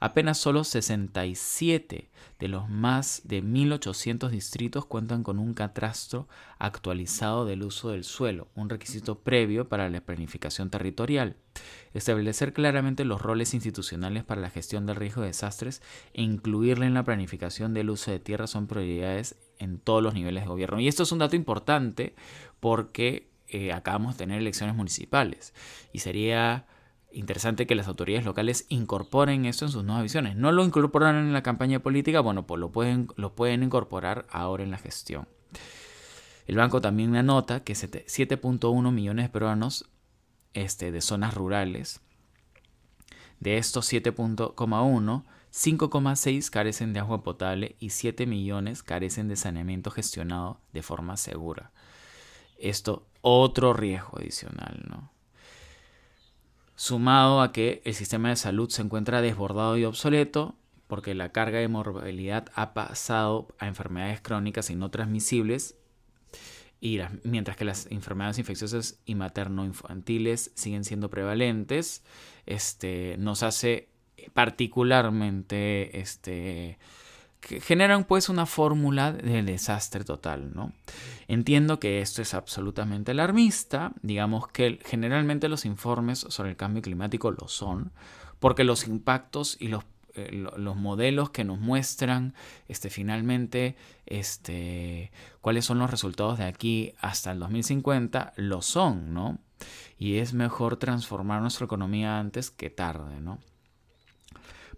Apenas 0.00 0.38
solo 0.38 0.64
67 0.64 2.10
de 2.38 2.48
los 2.48 2.68
más 2.68 3.22
de 3.24 3.42
1.800 3.42 4.28
distritos 4.28 4.84
cuentan 4.86 5.22
con 5.22 5.38
un 5.38 5.54
catastro 5.54 6.28
actualizado 6.58 7.46
del 7.46 7.62
uso 7.62 7.90
del 7.90 8.04
suelo, 8.04 8.48
un 8.54 8.68
requisito 8.68 9.20
previo 9.20 9.68
para 9.68 9.88
la 9.88 10.00
planificación 10.00 10.70
territorial. 10.70 11.36
Establecer 11.94 12.52
claramente 12.52 13.04
los 13.04 13.22
roles 13.22 13.54
institucionales 13.54 14.24
para 14.24 14.40
la 14.42 14.50
gestión 14.50 14.84
del 14.84 14.96
riesgo 14.96 15.22
de 15.22 15.28
desastres 15.28 15.82
e 16.12 16.22
incluirla 16.22 16.86
en 16.86 16.94
la 16.94 17.04
planificación 17.04 17.72
del 17.72 17.90
uso 17.90 18.10
de 18.10 18.18
tierra 18.18 18.46
son 18.46 18.66
prioridades 18.66 19.36
en 19.58 19.78
todos 19.78 20.02
los 20.02 20.14
niveles 20.14 20.42
de 20.44 20.48
gobierno. 20.48 20.80
Y 20.80 20.88
esto 20.88 21.04
es 21.04 21.12
un 21.12 21.18
dato 21.18 21.36
importante 21.36 22.14
porque 22.60 23.30
eh, 23.48 23.72
acabamos 23.72 24.14
de 24.14 24.24
tener 24.24 24.40
elecciones 24.40 24.74
municipales 24.74 25.54
y 25.92 26.00
sería 26.00 26.66
interesante 27.16 27.66
que 27.66 27.74
las 27.74 27.88
autoridades 27.88 28.26
locales 28.26 28.66
incorporen 28.68 29.46
esto 29.46 29.64
en 29.64 29.70
sus 29.70 29.84
nuevas 29.84 30.02
visiones. 30.02 30.36
No 30.36 30.52
lo 30.52 30.64
incorporaron 30.64 31.26
en 31.26 31.32
la 31.32 31.42
campaña 31.42 31.80
política, 31.80 32.20
bueno, 32.20 32.46
pues 32.46 32.60
lo 32.60 32.70
pueden, 32.70 33.08
lo 33.16 33.34
pueden 33.34 33.62
incorporar 33.62 34.26
ahora 34.30 34.62
en 34.62 34.70
la 34.70 34.78
gestión. 34.78 35.26
El 36.46 36.56
banco 36.56 36.80
también 36.80 37.16
anota 37.16 37.64
que 37.64 37.72
7.1 37.72 38.92
millones 38.92 39.24
de 39.24 39.28
peruanos 39.30 39.88
este, 40.54 40.92
de 40.92 41.00
zonas 41.00 41.34
rurales, 41.34 42.00
de 43.40 43.58
estos 43.58 43.92
7.1, 43.92 45.24
5,6 45.52 46.50
carecen 46.50 46.92
de 46.92 47.00
agua 47.00 47.22
potable 47.22 47.76
y 47.80 47.90
7 47.90 48.26
millones 48.26 48.82
carecen 48.82 49.28
de 49.28 49.36
saneamiento 49.36 49.90
gestionado 49.90 50.60
de 50.72 50.82
forma 50.82 51.16
segura. 51.16 51.72
Esto, 52.58 53.06
otro 53.22 53.72
riesgo 53.72 54.18
adicional, 54.18 54.84
¿no? 54.88 55.15
Sumado 56.76 57.40
a 57.40 57.52
que 57.52 57.82
el 57.84 57.94
sistema 57.94 58.28
de 58.28 58.36
salud 58.36 58.70
se 58.70 58.82
encuentra 58.82 59.22
desbordado 59.22 59.76
y 59.76 59.84
obsoleto 59.84 60.54
porque 60.86 61.14
la 61.14 61.32
carga 61.32 61.58
de 61.58 61.68
morbilidad 61.68 62.46
ha 62.54 62.72
pasado 62.74 63.48
a 63.58 63.66
enfermedades 63.66 64.20
crónicas 64.20 64.70
y 64.70 64.76
no 64.76 64.90
transmisibles, 64.90 65.76
y 66.80 67.00
mientras 67.24 67.56
que 67.56 67.64
las 67.64 67.86
enfermedades 67.90 68.38
infecciosas 68.38 69.00
y 69.04 69.14
materno-infantiles 69.14 70.52
siguen 70.54 70.84
siendo 70.84 71.10
prevalentes, 71.10 72.04
este, 72.44 73.16
nos 73.18 73.42
hace 73.42 73.88
particularmente 74.34 76.00
este, 76.00 76.78
generan 77.40 78.04
pues 78.04 78.28
una 78.28 78.46
fórmula 78.46 79.12
de 79.12 79.42
desastre 79.42 80.04
total, 80.04 80.52
¿no? 80.54 80.72
Entiendo 81.28 81.78
que 81.78 82.00
esto 82.00 82.22
es 82.22 82.34
absolutamente 82.34 83.12
alarmista, 83.12 83.92
digamos 84.02 84.48
que 84.48 84.80
generalmente 84.84 85.48
los 85.48 85.64
informes 85.64 86.20
sobre 86.28 86.50
el 86.50 86.56
cambio 86.56 86.82
climático 86.82 87.30
lo 87.30 87.48
son, 87.48 87.92
porque 88.38 88.64
los 88.64 88.86
impactos 88.86 89.56
y 89.60 89.68
los, 89.68 89.84
eh, 90.14 90.30
los 90.32 90.76
modelos 90.76 91.30
que 91.30 91.44
nos 91.44 91.60
muestran 91.60 92.34
este, 92.68 92.90
finalmente 92.90 93.76
este, 94.06 95.12
cuáles 95.40 95.64
son 95.64 95.78
los 95.78 95.90
resultados 95.90 96.38
de 96.38 96.44
aquí 96.44 96.94
hasta 97.00 97.32
el 97.32 97.38
2050 97.38 98.32
lo 98.36 98.62
son, 98.62 99.14
¿no? 99.14 99.38
Y 99.98 100.16
es 100.16 100.34
mejor 100.34 100.76
transformar 100.76 101.40
nuestra 101.40 101.64
economía 101.64 102.18
antes 102.18 102.50
que 102.50 102.70
tarde, 102.70 103.20
¿no? 103.20 103.38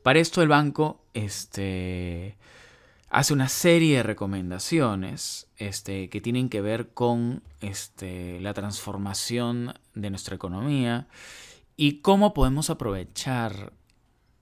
Para 0.03 0.21
esto 0.21 0.43
el 0.43 0.49
banco 0.49 1.01
este, 1.15 2.37
hace 3.11 3.33
una 3.33 3.49
serie 3.49 3.99
de 3.99 4.03
recomendaciones 4.03 5.49
este, 5.57 6.09
que 6.09 6.21
tienen 6.21 6.49
que 6.49 6.61
ver 6.61 6.89
con 6.91 7.43
este, 7.61 8.41
la 8.41 8.55
transformación 8.55 9.75
de 9.95 10.11
nuestra 10.11 10.37
economía 10.37 11.09
y 11.77 12.01
cómo 12.01 12.35
podemos 12.35 12.71
aprovechar 12.71 13.73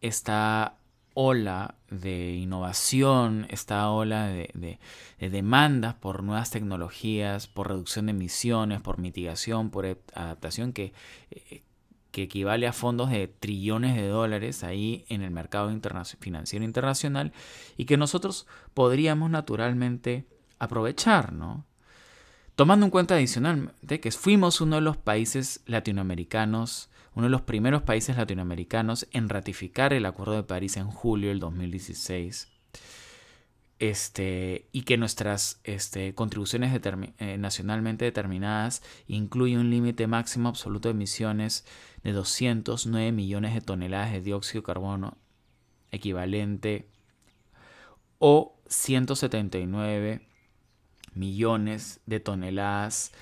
esta 0.00 0.76
ola 1.18 1.76
de 1.90 2.34
innovación, 2.34 3.46
esta 3.48 3.90
ola 3.90 4.26
de, 4.26 4.78
de, 5.18 5.30
demandas 5.30 5.94
por 5.94 6.22
nuevas 6.22 6.50
tecnologías, 6.50 7.46
por 7.46 7.68
reducción 7.68 8.06
de 8.06 8.10
emisiones, 8.10 8.82
por 8.82 8.98
mitigación, 8.98 9.70
por 9.70 9.86
adaptación 10.14 10.74
que, 10.74 10.92
eh, 11.30 11.62
que 12.16 12.22
equivale 12.22 12.66
a 12.66 12.72
fondos 12.72 13.10
de 13.10 13.28
trillones 13.28 13.94
de 13.94 14.08
dólares 14.08 14.64
ahí 14.64 15.04
en 15.10 15.20
el 15.20 15.30
mercado 15.30 15.70
financiero 16.18 16.64
internacional 16.64 17.34
y 17.76 17.84
que 17.84 17.98
nosotros 17.98 18.46
podríamos 18.72 19.28
naturalmente 19.28 20.24
aprovechar, 20.58 21.34
¿no? 21.34 21.66
Tomando 22.54 22.86
en 22.86 22.90
cuenta 22.90 23.16
adicionalmente 23.16 24.00
que 24.00 24.10
fuimos 24.12 24.62
uno 24.62 24.76
de 24.76 24.80
los 24.80 24.96
países 24.96 25.60
latinoamericanos, 25.66 26.88
uno 27.14 27.26
de 27.26 27.30
los 27.32 27.42
primeros 27.42 27.82
países 27.82 28.16
latinoamericanos 28.16 29.06
en 29.12 29.28
ratificar 29.28 29.92
el 29.92 30.06
Acuerdo 30.06 30.36
de 30.36 30.42
París 30.42 30.78
en 30.78 30.86
julio 30.86 31.28
del 31.28 31.38
2016 31.38 32.48
este, 33.78 34.68
y 34.72 34.82
que 34.82 34.96
nuestras 34.96 35.60
este, 35.64 36.14
contribuciones 36.14 36.78
eh, 37.18 37.36
nacionalmente 37.38 38.04
determinadas 38.04 38.82
incluyen 39.06 39.58
un 39.58 39.70
límite 39.70 40.06
máximo 40.06 40.48
absoluto 40.48 40.88
de 40.88 40.94
emisiones 40.94 41.66
de 42.02 42.12
209 42.12 43.12
millones 43.12 43.54
de 43.54 43.60
toneladas 43.60 44.12
de 44.12 44.20
dióxido 44.20 44.62
de 44.62 44.66
carbono 44.66 45.18
equivalente 45.90 46.88
o 48.18 48.58
179 48.68 50.26
millones 51.14 52.00
de 52.06 52.20
toneladas 52.20 53.12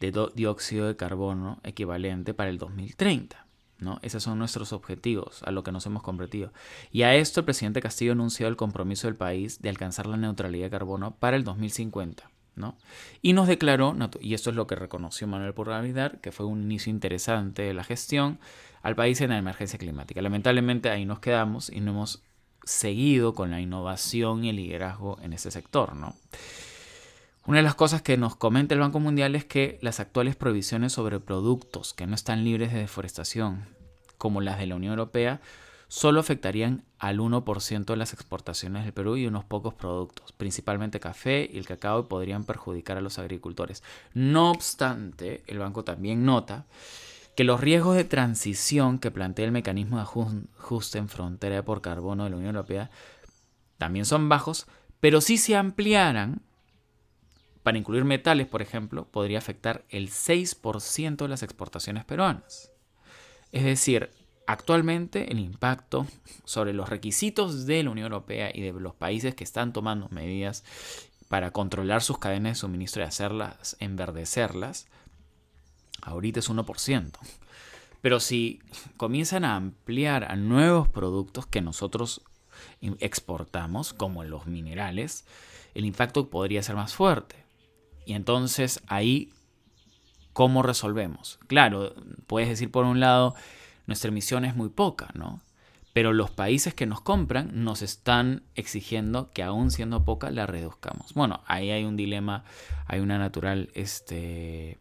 de 0.00 0.12
dióxido 0.34 0.88
de 0.88 0.96
carbono 0.96 1.60
equivalente 1.62 2.34
para 2.34 2.50
el 2.50 2.58
2030. 2.58 3.46
¿No? 3.82 3.98
Esos 4.02 4.22
son 4.22 4.38
nuestros 4.38 4.72
objetivos, 4.72 5.42
a 5.44 5.50
lo 5.50 5.62
que 5.62 5.72
nos 5.72 5.84
hemos 5.86 6.02
comprometido. 6.02 6.52
Y 6.90 7.02
a 7.02 7.14
esto 7.14 7.40
el 7.40 7.44
presidente 7.46 7.80
Castillo 7.80 8.12
anunció 8.12 8.48
el 8.48 8.56
compromiso 8.56 9.06
del 9.06 9.16
país 9.16 9.60
de 9.60 9.68
alcanzar 9.68 10.06
la 10.06 10.16
neutralidad 10.16 10.66
de 10.66 10.70
carbono 10.70 11.16
para 11.16 11.36
el 11.36 11.44
2050. 11.44 12.30
¿no? 12.54 12.76
Y 13.22 13.32
nos 13.32 13.48
declaró, 13.48 13.96
y 14.20 14.34
esto 14.34 14.50
es 14.50 14.56
lo 14.56 14.66
que 14.66 14.74
reconoció 14.74 15.26
Manuel 15.26 15.54
Purnavidar, 15.54 16.20
que 16.20 16.32
fue 16.32 16.46
un 16.46 16.62
inicio 16.62 16.90
interesante 16.90 17.62
de 17.62 17.74
la 17.74 17.84
gestión 17.84 18.38
al 18.82 18.94
país 18.94 19.20
en 19.20 19.30
la 19.30 19.38
emergencia 19.38 19.78
climática. 19.78 20.20
Lamentablemente 20.22 20.90
ahí 20.90 21.04
nos 21.04 21.20
quedamos 21.20 21.70
y 21.70 21.80
no 21.80 21.92
hemos 21.92 22.22
seguido 22.64 23.34
con 23.34 23.50
la 23.50 23.60
innovación 23.60 24.44
y 24.44 24.50
el 24.50 24.56
liderazgo 24.56 25.18
en 25.22 25.32
ese 25.32 25.50
sector, 25.50 25.94
¿no? 25.94 26.14
Una 27.44 27.56
de 27.56 27.64
las 27.64 27.74
cosas 27.74 28.02
que 28.02 28.16
nos 28.16 28.36
comenta 28.36 28.74
el 28.74 28.80
Banco 28.80 29.00
Mundial 29.00 29.34
es 29.34 29.44
que 29.44 29.78
las 29.82 29.98
actuales 29.98 30.36
prohibiciones 30.36 30.92
sobre 30.92 31.18
productos 31.18 31.92
que 31.92 32.06
no 32.06 32.14
están 32.14 32.44
libres 32.44 32.72
de 32.72 32.78
deforestación, 32.78 33.66
como 34.16 34.40
las 34.40 34.60
de 34.60 34.66
la 34.66 34.76
Unión 34.76 34.92
Europea, 34.92 35.40
solo 35.88 36.20
afectarían 36.20 36.84
al 37.00 37.18
1% 37.18 37.84
de 37.84 37.96
las 37.96 38.12
exportaciones 38.12 38.84
del 38.84 38.92
Perú 38.92 39.16
y 39.16 39.26
unos 39.26 39.44
pocos 39.44 39.74
productos, 39.74 40.30
principalmente 40.32 41.00
café 41.00 41.50
y 41.52 41.58
el 41.58 41.66
cacao, 41.66 42.00
y 42.00 42.04
podrían 42.04 42.44
perjudicar 42.44 42.96
a 42.96 43.00
los 43.00 43.18
agricultores. 43.18 43.82
No 44.14 44.52
obstante, 44.52 45.42
el 45.48 45.58
banco 45.58 45.82
también 45.82 46.24
nota 46.24 46.66
que 47.34 47.42
los 47.42 47.60
riesgos 47.60 47.96
de 47.96 48.04
transición 48.04 49.00
que 49.00 49.10
plantea 49.10 49.46
el 49.46 49.52
mecanismo 49.52 49.96
de 49.96 50.02
ajuste 50.04 50.98
en 50.98 51.08
frontera 51.08 51.64
por 51.64 51.82
carbono 51.82 52.22
de 52.22 52.30
la 52.30 52.36
Unión 52.36 52.54
Europea 52.54 52.90
también 53.78 54.04
son 54.04 54.28
bajos, 54.28 54.68
pero 55.00 55.20
si 55.20 55.38
se 55.38 55.56
ampliaran, 55.56 56.40
para 57.62 57.78
incluir 57.78 58.04
metales, 58.04 58.46
por 58.46 58.62
ejemplo, 58.62 59.06
podría 59.06 59.38
afectar 59.38 59.84
el 59.88 60.10
6% 60.10 61.16
de 61.16 61.28
las 61.28 61.42
exportaciones 61.42 62.04
peruanas. 62.04 62.70
Es 63.52 63.64
decir, 63.64 64.10
actualmente 64.46 65.30
el 65.30 65.38
impacto 65.38 66.06
sobre 66.44 66.72
los 66.72 66.88
requisitos 66.88 67.66
de 67.66 67.82
la 67.82 67.90
Unión 67.90 68.12
Europea 68.12 68.50
y 68.52 68.62
de 68.62 68.72
los 68.72 68.94
países 68.94 69.34
que 69.34 69.44
están 69.44 69.72
tomando 69.72 70.08
medidas 70.10 70.64
para 71.28 71.50
controlar 71.50 72.02
sus 72.02 72.18
cadenas 72.18 72.52
de 72.52 72.60
suministro 72.60 73.02
y 73.02 73.06
hacerlas 73.06 73.76
enverdecerlas, 73.80 74.86
ahorita 76.02 76.40
es 76.40 76.50
1%. 76.50 77.10
Pero 78.02 78.18
si 78.18 78.60
comienzan 78.96 79.44
a 79.44 79.56
ampliar 79.56 80.24
a 80.24 80.36
nuevos 80.36 80.88
productos 80.88 81.46
que 81.46 81.60
nosotros 81.60 82.22
exportamos, 82.98 83.92
como 83.92 84.24
los 84.24 84.46
minerales, 84.46 85.24
el 85.74 85.84
impacto 85.84 86.28
podría 86.28 86.62
ser 86.62 86.74
más 86.76 86.94
fuerte. 86.94 87.41
Y 88.06 88.14
entonces 88.14 88.82
ahí, 88.86 89.32
¿cómo 90.32 90.62
resolvemos? 90.62 91.38
Claro, 91.46 91.94
puedes 92.26 92.48
decir 92.48 92.70
por 92.70 92.84
un 92.84 93.00
lado, 93.00 93.34
nuestra 93.86 94.08
emisión 94.08 94.44
es 94.44 94.56
muy 94.56 94.68
poca, 94.68 95.08
¿no? 95.14 95.40
Pero 95.92 96.14
los 96.14 96.30
países 96.30 96.72
que 96.74 96.86
nos 96.86 97.02
compran 97.02 97.64
nos 97.64 97.82
están 97.82 98.42
exigiendo 98.54 99.30
que 99.32 99.42
aún 99.42 99.70
siendo 99.70 100.04
poca 100.04 100.30
la 100.30 100.46
reduzcamos. 100.46 101.12
Bueno, 101.12 101.42
ahí 101.46 101.70
hay 101.70 101.84
un 101.84 101.96
dilema, 101.96 102.44
hay 102.86 103.00
una 103.00 103.18
natural, 103.18 103.68
este, 103.74 104.78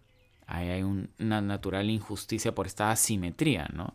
ahí 0.48 0.70
hay 0.70 0.84
una 0.84 1.42
natural 1.42 1.90
injusticia 1.90 2.56
por 2.56 2.66
esta 2.66 2.92
asimetría, 2.92 3.68
¿no? 3.74 3.94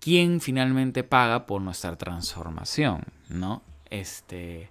¿Quién 0.00 0.40
finalmente 0.40 1.02
paga 1.02 1.46
por 1.46 1.60
nuestra 1.60 1.96
transformación, 1.96 3.04
¿no? 3.28 3.62
Este, 3.90 4.70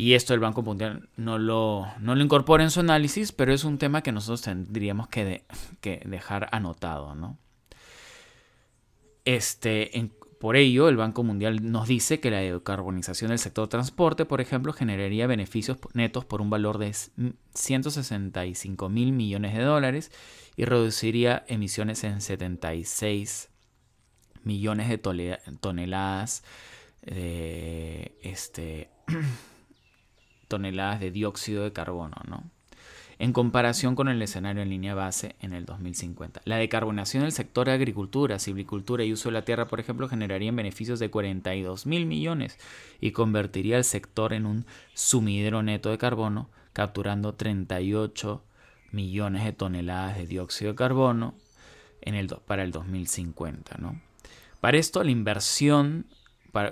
y 0.00 0.14
esto 0.14 0.32
el 0.32 0.38
Banco 0.38 0.62
Mundial 0.62 1.08
no 1.16 1.38
lo, 1.38 1.88
no 1.98 2.14
lo 2.14 2.22
incorpora 2.22 2.62
en 2.62 2.70
su 2.70 2.78
análisis, 2.78 3.32
pero 3.32 3.52
es 3.52 3.64
un 3.64 3.78
tema 3.78 4.00
que 4.00 4.12
nosotros 4.12 4.42
tendríamos 4.42 5.08
que, 5.08 5.42
que 5.80 6.00
dejar 6.06 6.48
anotado. 6.52 7.16
¿no? 7.16 7.36
Este, 9.24 9.90
por 10.38 10.54
ello, 10.54 10.88
el 10.88 10.96
Banco 10.96 11.24
Mundial 11.24 11.68
nos 11.72 11.88
dice 11.88 12.20
que 12.20 12.30
la 12.30 12.38
decarbonización 12.38 13.30
del 13.30 13.40
sector 13.40 13.66
transporte, 13.66 14.24
por 14.24 14.40
ejemplo, 14.40 14.72
generaría 14.72 15.26
beneficios 15.26 15.78
netos 15.94 16.24
por 16.24 16.42
un 16.42 16.48
valor 16.48 16.78
de 16.78 16.94
165 17.54 18.88
mil 18.88 19.10
millones 19.10 19.56
de 19.56 19.64
dólares 19.64 20.12
y 20.54 20.64
reduciría 20.64 21.44
emisiones 21.48 22.04
en 22.04 22.20
76 22.20 23.48
millones 24.44 24.88
de 24.90 24.98
toneladas 24.98 26.44
de 27.02 28.16
este 28.22 28.90
toneladas 30.48 31.00
de 31.00 31.10
dióxido 31.10 31.64
de 31.64 31.72
carbono, 31.72 32.16
¿no? 32.26 32.50
en 33.18 33.32
comparación 33.32 33.96
con 33.96 34.08
el 34.08 34.22
escenario 34.22 34.62
en 34.62 34.70
línea 34.70 34.94
base 34.94 35.34
en 35.40 35.52
el 35.52 35.64
2050. 35.64 36.40
La 36.44 36.56
decarbonación 36.56 37.24
del 37.24 37.32
sector 37.32 37.66
de 37.66 37.72
agricultura, 37.72 38.38
silvicultura 38.38 39.04
y 39.04 39.12
uso 39.12 39.28
de 39.28 39.32
la 39.32 39.44
tierra, 39.44 39.66
por 39.66 39.80
ejemplo, 39.80 40.08
generaría 40.08 40.52
beneficios 40.52 41.00
de 41.00 41.10
42 41.10 41.86
mil 41.86 42.06
millones 42.06 42.58
y 43.00 43.10
convertiría 43.10 43.76
el 43.76 43.84
sector 43.84 44.32
en 44.32 44.46
un 44.46 44.66
sumidero 44.94 45.62
neto 45.62 45.90
de 45.90 45.98
carbono, 45.98 46.48
capturando 46.72 47.34
38 47.34 48.44
millones 48.92 49.44
de 49.44 49.52
toneladas 49.52 50.16
de 50.16 50.26
dióxido 50.26 50.72
de 50.72 50.76
carbono 50.76 51.34
en 52.00 52.14
el, 52.14 52.28
para 52.28 52.62
el 52.62 52.70
2050. 52.70 53.78
¿no? 53.78 54.00
Para 54.60 54.78
esto, 54.78 55.02
la 55.02 55.10
inversión 55.10 56.06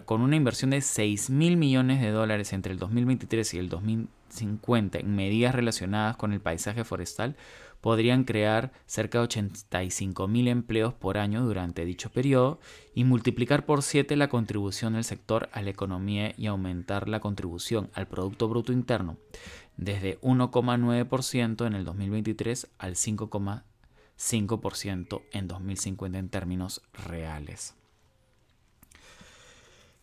con 0.05 0.23
una 0.23 0.37
inversión 0.37 0.71
de 0.71 0.81
6 0.81 1.31
mil 1.31 1.57
millones 1.57 2.01
de 2.01 2.11
dólares 2.11 2.53
entre 2.53 2.73
el 2.73 2.79
2023 2.79 3.55
y 3.55 3.59
el 3.59 3.69
2050 3.69 4.99
en 4.99 5.15
medidas 5.15 5.55
relacionadas 5.55 6.17
con 6.17 6.33
el 6.33 6.41
paisaje 6.41 6.85
forestal, 6.85 7.37
podrían 7.81 8.25
crear 8.25 8.73
cerca 8.87 9.19
de 9.19 9.25
85 9.25 10.29
mil 10.29 10.49
empleos 10.49 10.95
por 10.95 11.19
año 11.19 11.45
durante 11.45 11.85
dicho 11.85 12.11
periodo 12.11 12.59
y 12.95 13.05
multiplicar 13.05 13.65
por 13.65 13.83
7 13.83 14.17
la 14.17 14.29
contribución 14.29 14.95
del 14.95 15.05
sector 15.05 15.49
a 15.53 15.63
la 15.63 15.71
economía 15.71 16.35
y 16.37 16.47
aumentar 16.47 17.09
la 17.09 17.21
contribución 17.21 17.91
al 17.95 18.09
Producto 18.09 18.49
Bruto 18.49 18.73
Interno 18.73 19.19
desde 19.77 20.21
1,9% 20.21 21.67
en 21.67 21.75
el 21.75 21.85
2023 21.85 22.69
al 22.79 22.95
5,5% 22.95 25.23
en 25.33 25.49
2050 25.49 26.19
en 26.19 26.29
términos 26.29 26.83
reales. 26.93 27.75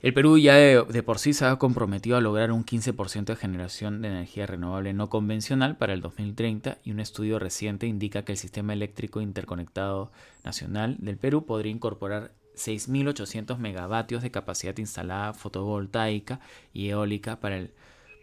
El 0.03 0.13
Perú 0.13 0.37
ya 0.37 0.55
de, 0.55 1.03
por 1.03 1.17
sí 1.17 1.31
se 1.31 1.45
ha 1.45 1.55
comprometido 1.55 2.17
a 2.17 2.21
lograr 2.21 2.51
un 2.51 2.65
15% 2.65 3.23
de 3.23 3.35
generación 3.37 4.01
de 4.01 4.09
energía 4.09 4.45
renovable 4.45 4.91
no 4.91 5.09
convencional 5.09 5.77
para 5.77 5.93
el 5.93 6.01
2030 6.01 6.79
y 6.83 6.91
un 6.91 6.99
estudio 6.99 7.39
reciente 7.39 7.87
indica 7.87 8.25
que 8.25 8.33
el 8.33 8.37
sistema 8.37 8.73
eléctrico 8.73 9.21
interconectado 9.21 10.11
nacional 10.43 10.97
del 10.99 11.15
Perú 11.15 11.45
podría 11.45 11.71
incorporar 11.71 12.33
6.800 12.57 13.57
megavatios 13.59 14.23
de 14.23 14.31
capacidad 14.31 14.77
instalada 14.77 15.33
fotovoltaica 15.33 16.41
y 16.73 16.89
eólica 16.89 17.39
para 17.39 17.55
el, 17.55 17.71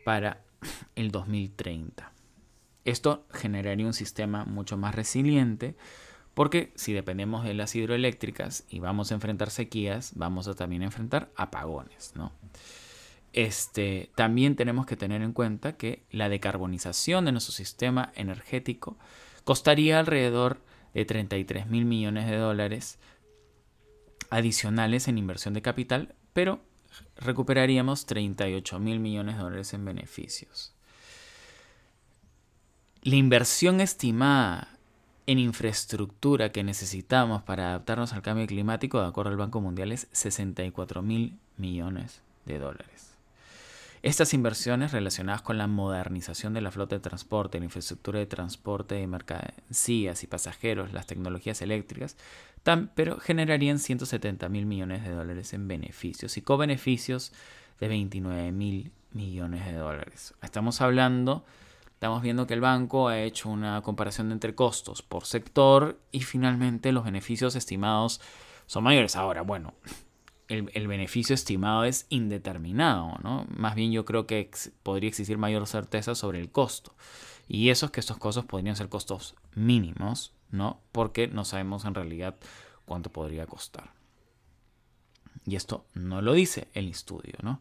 para 0.05 0.43
el 0.97 1.11
2030. 1.11 2.13
Esto 2.85 3.25
generaría 3.33 3.87
un 3.87 3.95
sistema 3.95 4.45
mucho 4.45 4.77
más 4.77 4.95
resiliente 4.95 5.77
porque 6.35 6.73
si 6.75 6.93
dependemos 6.93 7.45
de 7.45 7.55
las 7.55 7.75
hidroeléctricas 7.75 8.65
y 8.69 8.79
vamos 8.79 9.11
a 9.11 9.15
enfrentar 9.15 9.51
sequías, 9.51 10.13
vamos 10.15 10.49
a 10.49 10.55
también 10.55 10.83
enfrentar 10.83 11.31
apagones, 11.37 12.13
¿no? 12.15 12.33
Este, 13.33 14.11
también 14.17 14.57
tenemos 14.57 14.87
que 14.87 14.97
tener 14.97 15.23
en 15.23 15.33
cuenta 15.33 15.77
que 15.77 16.03
la 16.11 16.29
decarbonización 16.29 17.25
de 17.25 17.33
nuestro 17.33 17.53
sistema 17.53 18.13
energético 18.17 18.97
costaría 19.45 19.99
alrededor 19.99 20.61
de 20.95 21.05
33 21.05 21.69
mil 21.69 21.85
millones 21.85 22.29
de 22.29 22.37
dólares 22.37 22.99
adicionales 24.31 25.09
en 25.09 25.19
inversión 25.19 25.55
de 25.55 25.63
capital, 25.63 26.15
pero 26.33 26.61
recuperaríamos 27.17 28.07
38 28.07 28.79
mil 28.81 28.99
millones 28.99 29.37
de 29.37 29.43
dólares 29.43 29.75
en 29.75 29.85
beneficios. 29.85 30.75
La 33.03 33.17
inversión 33.17 33.81
estimada 33.81 34.70
en 35.31 35.39
infraestructura 35.39 36.51
que 36.51 36.65
necesitamos 36.65 37.43
para 37.43 37.69
adaptarnos 37.69 38.13
al 38.15 38.23
cambio 38.23 38.49
climático, 38.49 39.01
de 39.01 39.07
acuerdo 39.07 39.31
al 39.31 39.37
Banco 39.37 39.61
Mundial, 39.61 39.93
es 39.93 40.09
64 40.11 41.03
mil 41.03 41.39
millones 41.57 42.21
de 42.47 42.59
dólares. 42.59 43.15
Estas 44.03 44.35
inversiones 44.35 44.91
relacionadas 44.91 45.43
con 45.43 45.57
la 45.57 45.69
modernización 45.69 46.53
de 46.53 46.63
la 46.63 46.73
flota 46.73 46.97
de 46.97 47.01
transporte, 47.01 47.61
la 47.61 47.67
infraestructura 47.67 48.19
de 48.19 48.27
transporte 48.27 48.97
de 48.97 49.07
mercancías 49.07 50.25
y 50.25 50.27
pasajeros, 50.27 50.93
las 50.93 51.07
tecnologías 51.07 51.63
eléctricas, 51.63 52.17
pero 52.97 53.21
generarían 53.21 53.79
170 53.79 54.49
mil 54.49 54.67
millones 54.67 55.05
de 55.05 55.11
dólares 55.11 55.53
en 55.53 55.69
beneficios 55.69 56.37
y 56.39 56.43
co-beneficios 56.43 57.33
de 57.79 57.87
29 57.87 58.51
mil 58.51 58.91
millones 59.13 59.65
de 59.65 59.75
dólares. 59.75 60.35
Estamos 60.43 60.81
hablando 60.81 61.45
estamos 62.01 62.23
viendo 62.23 62.47
que 62.47 62.55
el 62.55 62.63
banco 62.63 63.09
ha 63.09 63.21
hecho 63.21 63.51
una 63.51 63.83
comparación 63.83 64.33
entre 64.33 64.55
costos 64.55 65.03
por 65.03 65.27
sector 65.27 66.01
y 66.11 66.21
finalmente 66.21 66.93
los 66.93 67.05
beneficios 67.05 67.57
estimados 67.57 68.23
son 68.65 68.85
mayores. 68.85 69.17
Ahora, 69.17 69.43
bueno, 69.43 69.75
el, 70.49 70.89
beneficio 70.89 71.35
estimado 71.35 71.85
es 71.85 72.07
indeterminado, 72.09 73.19
¿no? 73.23 73.45
Más 73.51 73.75
bien 73.75 73.93
yo 73.93 74.07
creo 74.07 74.27
que 74.27 74.51
podría 74.83 75.09
existir 75.09 75.37
mayor 75.37 75.67
certeza 75.67 76.15
sobre 76.15 76.41
el 76.41 76.51
costo. 76.51 76.95
Y 77.47 77.69
eso 77.69 77.85
es 77.85 77.93
que 77.93 78.01
estos 78.01 78.17
costos 78.17 78.47
podrían 78.47 78.77
ser 78.77 78.89
costos 78.89 79.35
mínimos, 79.55 80.33
¿no? 80.51 80.81
Porque 80.93 81.29
no 81.29 81.45
sabemos 81.45 81.85
en 81.85 81.95
realidad 81.95 82.37
cuánto 82.87 83.13
podría 83.13 83.45
costar. 83.45 83.93
Y 85.45 85.55
esto 85.55 85.85
no 85.93 86.23
lo 86.23 86.33
dice 86.33 86.69
el 86.73 86.89
estudio, 86.89 87.35
¿no? 87.43 87.61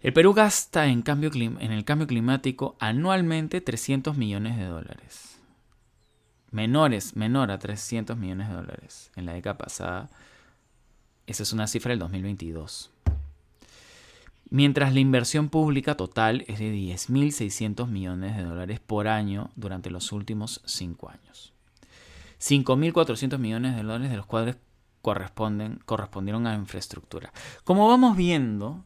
El 0.00 0.12
Perú 0.12 0.32
gasta 0.32 0.86
en, 0.86 1.02
cambio, 1.02 1.30
en 1.34 1.72
el 1.72 1.84
cambio 1.84 2.06
climático 2.06 2.76
anualmente 2.78 3.60
300 3.60 4.16
millones 4.16 4.56
de 4.56 4.64
dólares. 4.64 5.40
Menores, 6.52 7.16
menor 7.16 7.50
a 7.50 7.58
300 7.58 8.16
millones 8.16 8.48
de 8.48 8.54
dólares. 8.54 9.10
En 9.16 9.26
la 9.26 9.32
década 9.32 9.58
pasada, 9.58 10.08
esa 11.26 11.42
es 11.42 11.52
una 11.52 11.66
cifra 11.66 11.90
del 11.90 11.98
2022. 11.98 12.90
mientras 14.50 14.94
la 14.94 15.00
inversión 15.00 15.50
pública 15.50 15.94
total 15.94 16.44
es 16.48 16.58
de 16.58 16.72
10.600 16.72 17.86
millones 17.86 18.34
de 18.34 18.44
dólares 18.44 18.80
por 18.80 19.06
año 19.06 19.50
durante 19.56 19.90
los 19.90 20.10
últimos 20.12 20.62
cinco 20.64 21.10
años. 21.10 21.52
5.400 22.40 23.36
millones 23.36 23.76
de 23.76 23.82
dólares 23.82 24.10
de 24.10 24.16
los 24.16 24.24
cuales 24.24 24.56
corresponden, 25.02 25.80
correspondieron 25.84 26.46
a 26.46 26.54
infraestructura. 26.54 27.32
Como 27.64 27.88
vamos 27.88 28.16
viendo, 28.16 28.84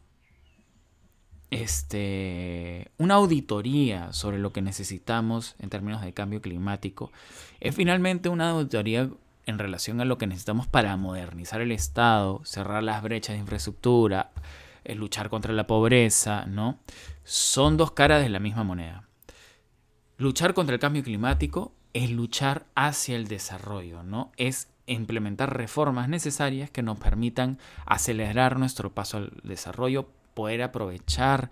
este, 1.52 2.90
una 2.96 3.16
auditoría 3.16 4.14
sobre 4.14 4.38
lo 4.38 4.54
que 4.54 4.62
necesitamos 4.62 5.54
en 5.58 5.68
términos 5.68 6.00
de 6.00 6.14
cambio 6.14 6.40
climático 6.40 7.12
es 7.60 7.76
finalmente 7.76 8.30
una 8.30 8.50
auditoría 8.50 9.10
en 9.44 9.58
relación 9.58 10.00
a 10.00 10.06
lo 10.06 10.16
que 10.16 10.26
necesitamos 10.26 10.66
para 10.66 10.96
modernizar 10.96 11.60
el 11.60 11.70
Estado, 11.70 12.40
cerrar 12.44 12.82
las 12.82 13.02
brechas 13.02 13.34
de 13.34 13.40
infraestructura, 13.40 14.30
eh, 14.84 14.94
luchar 14.94 15.28
contra 15.28 15.52
la 15.52 15.66
pobreza, 15.66 16.46
¿no? 16.46 16.78
Son 17.22 17.76
dos 17.76 17.92
caras 17.92 18.22
de 18.22 18.30
la 18.30 18.38
misma 18.38 18.64
moneda. 18.64 19.06
Luchar 20.16 20.54
contra 20.54 20.74
el 20.74 20.80
cambio 20.80 21.02
climático 21.02 21.74
es 21.92 22.10
luchar 22.10 22.64
hacia 22.74 23.14
el 23.14 23.28
desarrollo, 23.28 24.02
¿no? 24.02 24.32
Es 24.38 24.68
implementar 24.86 25.54
reformas 25.54 26.08
necesarias 26.08 26.70
que 26.70 26.82
nos 26.82 26.98
permitan 26.98 27.58
acelerar 27.84 28.58
nuestro 28.58 28.94
paso 28.94 29.18
al 29.18 29.32
desarrollo, 29.44 30.08
poder 30.34 30.62
aprovechar 30.62 31.50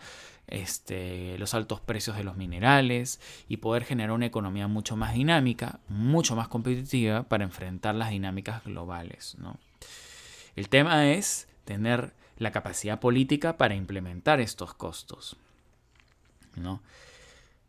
este, 0.51 1.39
los 1.39 1.55
altos 1.55 1.81
precios 1.81 2.17
de 2.17 2.25
los 2.25 2.37
minerales 2.37 3.21
y 3.49 3.59
poder 3.59 3.85
generar 3.85 4.13
una 4.13 4.27
economía 4.27 4.67
mucho 4.69 4.97
más 4.97 5.15
dinámica, 5.15 5.81
mucho 5.89 6.37
más 6.37 6.49
competitiva 6.49 7.23
para 7.23 7.45
enfrentar 7.45 7.95
las 7.95 8.11
dinámicas 8.11 8.65
globales. 8.65 9.37
¿no? 9.39 9.59
El 10.57 10.69
tema 10.69 11.13
es 11.13 11.49
tener 11.65 12.13
la 12.37 12.51
capacidad 12.51 12.99
política 12.99 13.57
para 13.57 13.77
implementar 13.77 14.41
estos 14.41 14.75
costos. 14.75 15.37
¿no? 16.57 16.83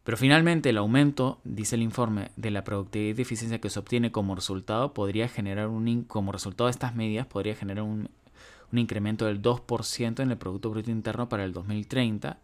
Pero 0.03 0.17
finalmente 0.17 0.69
el 0.69 0.79
aumento, 0.79 1.39
dice 1.43 1.75
el 1.75 1.83
informe, 1.83 2.31
de 2.35 2.49
la 2.49 2.63
productividad 2.63 3.19
y 3.19 3.21
eficiencia 3.21 3.61
que 3.61 3.69
se 3.69 3.77
obtiene 3.77 4.11
como 4.11 4.33
resultado 4.33 4.93
podría 4.93 5.27
generar 5.27 5.67
un 5.67 6.03
como 6.05 6.31
resultado 6.31 6.67
de 6.67 6.71
estas 6.71 6.95
medidas 6.95 7.27
podría 7.27 7.53
generar 7.53 7.83
un, 7.83 8.09
un 8.71 8.79
incremento 8.79 9.25
del 9.25 9.41
2% 9.41 10.21
en 10.21 10.31
el 10.31 10.37
producto 10.37 10.69
bruto 10.69 10.91
interno 10.91 11.29
para 11.29 11.43
el 11.43 11.53
2030, 11.53 12.39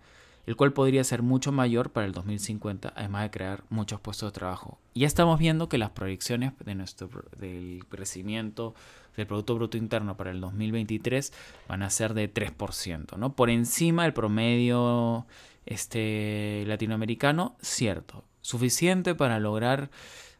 el 0.45 0.55
cual 0.55 0.73
podría 0.73 1.03
ser 1.03 1.23
mucho 1.23 1.51
mayor 1.51 1.91
para 1.91 2.05
el 2.05 2.13
2050, 2.13 2.93
además 2.95 3.23
de 3.23 3.31
crear 3.31 3.63
muchos 3.69 3.99
puestos 3.99 4.31
de 4.31 4.39
trabajo. 4.39 4.79
Ya 4.95 5.07
estamos 5.07 5.39
viendo 5.39 5.67
que 5.67 5.77
las 5.77 5.91
proyecciones 5.91 6.53
de 6.63 6.75
nuestro 6.75 7.09
del 7.37 7.85
crecimiento 7.89 8.73
del 9.17 9.27
producto 9.27 9.55
bruto 9.55 9.77
interno 9.77 10.15
para 10.15 10.31
el 10.31 10.39
2023 10.39 11.33
van 11.67 11.83
a 11.83 11.89
ser 11.89 12.13
de 12.13 12.33
3%, 12.33 13.17
¿no? 13.17 13.35
Por 13.35 13.49
encima 13.49 14.03
del 14.03 14.13
promedio 14.13 15.25
este, 15.65 16.63
latinoamericano, 16.65 17.57
cierto, 17.61 18.23
suficiente 18.41 19.15
para 19.15 19.39
lograr 19.39 19.89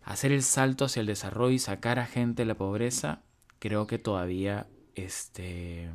hacer 0.06 0.32
el 0.32 0.42
salto 0.42 0.86
hacia 0.86 1.02
el 1.02 1.06
desarrollo 1.08 1.54
y 1.54 1.60
sacar 1.60 2.00
a 2.00 2.06
gente 2.06 2.44
de 2.44 2.48
la 2.48 2.56
pobreza, 2.56 3.24
creo 3.60 3.88
que 3.88 3.98
todavía 3.98 4.68
este, 4.98 5.90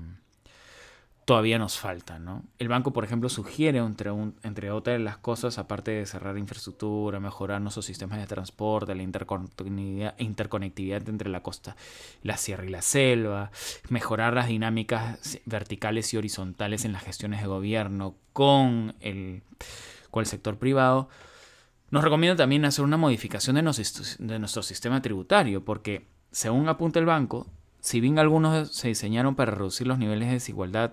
todavía 1.25 1.59
nos 1.59 1.79
falta. 1.79 2.19
¿no? 2.19 2.45
El 2.59 2.69
banco, 2.69 2.93
por 2.93 3.05
ejemplo, 3.05 3.29
sugiere, 3.29 3.79
entre, 3.79 4.11
entre 4.43 4.71
otras 4.71 5.01
las 5.01 5.19
cosas, 5.19 5.59
aparte 5.59 5.93
de 5.93 6.07
cerrar 6.07 6.37
infraestructura, 6.39 7.21
mejorar 7.21 7.61
nuestros 7.61 7.87
sistemas 7.87 8.19
de 8.19 8.27
transporte, 8.27 8.95
la 8.95 9.03
interconectividad, 9.03 10.19
interconectividad 10.19 11.09
entre 11.09 11.31
la 11.31 11.43
costa, 11.43 11.77
la 12.23 12.37
sierra 12.37 12.65
y 12.65 12.71
la 12.71 12.83
selva, 12.83 13.51
mejorar 13.89 14.35
las 14.35 14.49
dinámicas 14.49 15.39
verticales 15.45 16.13
y 16.13 16.17
horizontales 16.17 16.85
en 16.85 16.93
las 16.93 17.03
gestiones 17.03 17.41
de 17.41 17.47
gobierno 17.47 18.17
con 18.33 18.95
el, 19.01 19.43
con 20.11 20.23
el 20.23 20.27
sector 20.27 20.59
privado, 20.59 21.09
nos 21.91 22.03
recomienda 22.03 22.37
también 22.37 22.65
hacer 22.65 22.85
una 22.85 22.97
modificación 22.97 23.57
de, 23.57 23.63
de 24.19 24.39
nuestro 24.39 24.63
sistema 24.63 25.03
tributario, 25.03 25.63
porque 25.63 26.09
según 26.31 26.67
apunta 26.69 26.99
el 26.99 27.05
banco, 27.05 27.47
si 27.83 28.01
bien 28.01 28.21
algunos 28.21 28.71
se 28.71 28.89
diseñaron 28.89 29.35
para 29.35 29.51
reducir 29.51 29.89
los 29.89 29.99
niveles 29.99 30.29
de 30.29 30.35
desigualdad 30.35 30.93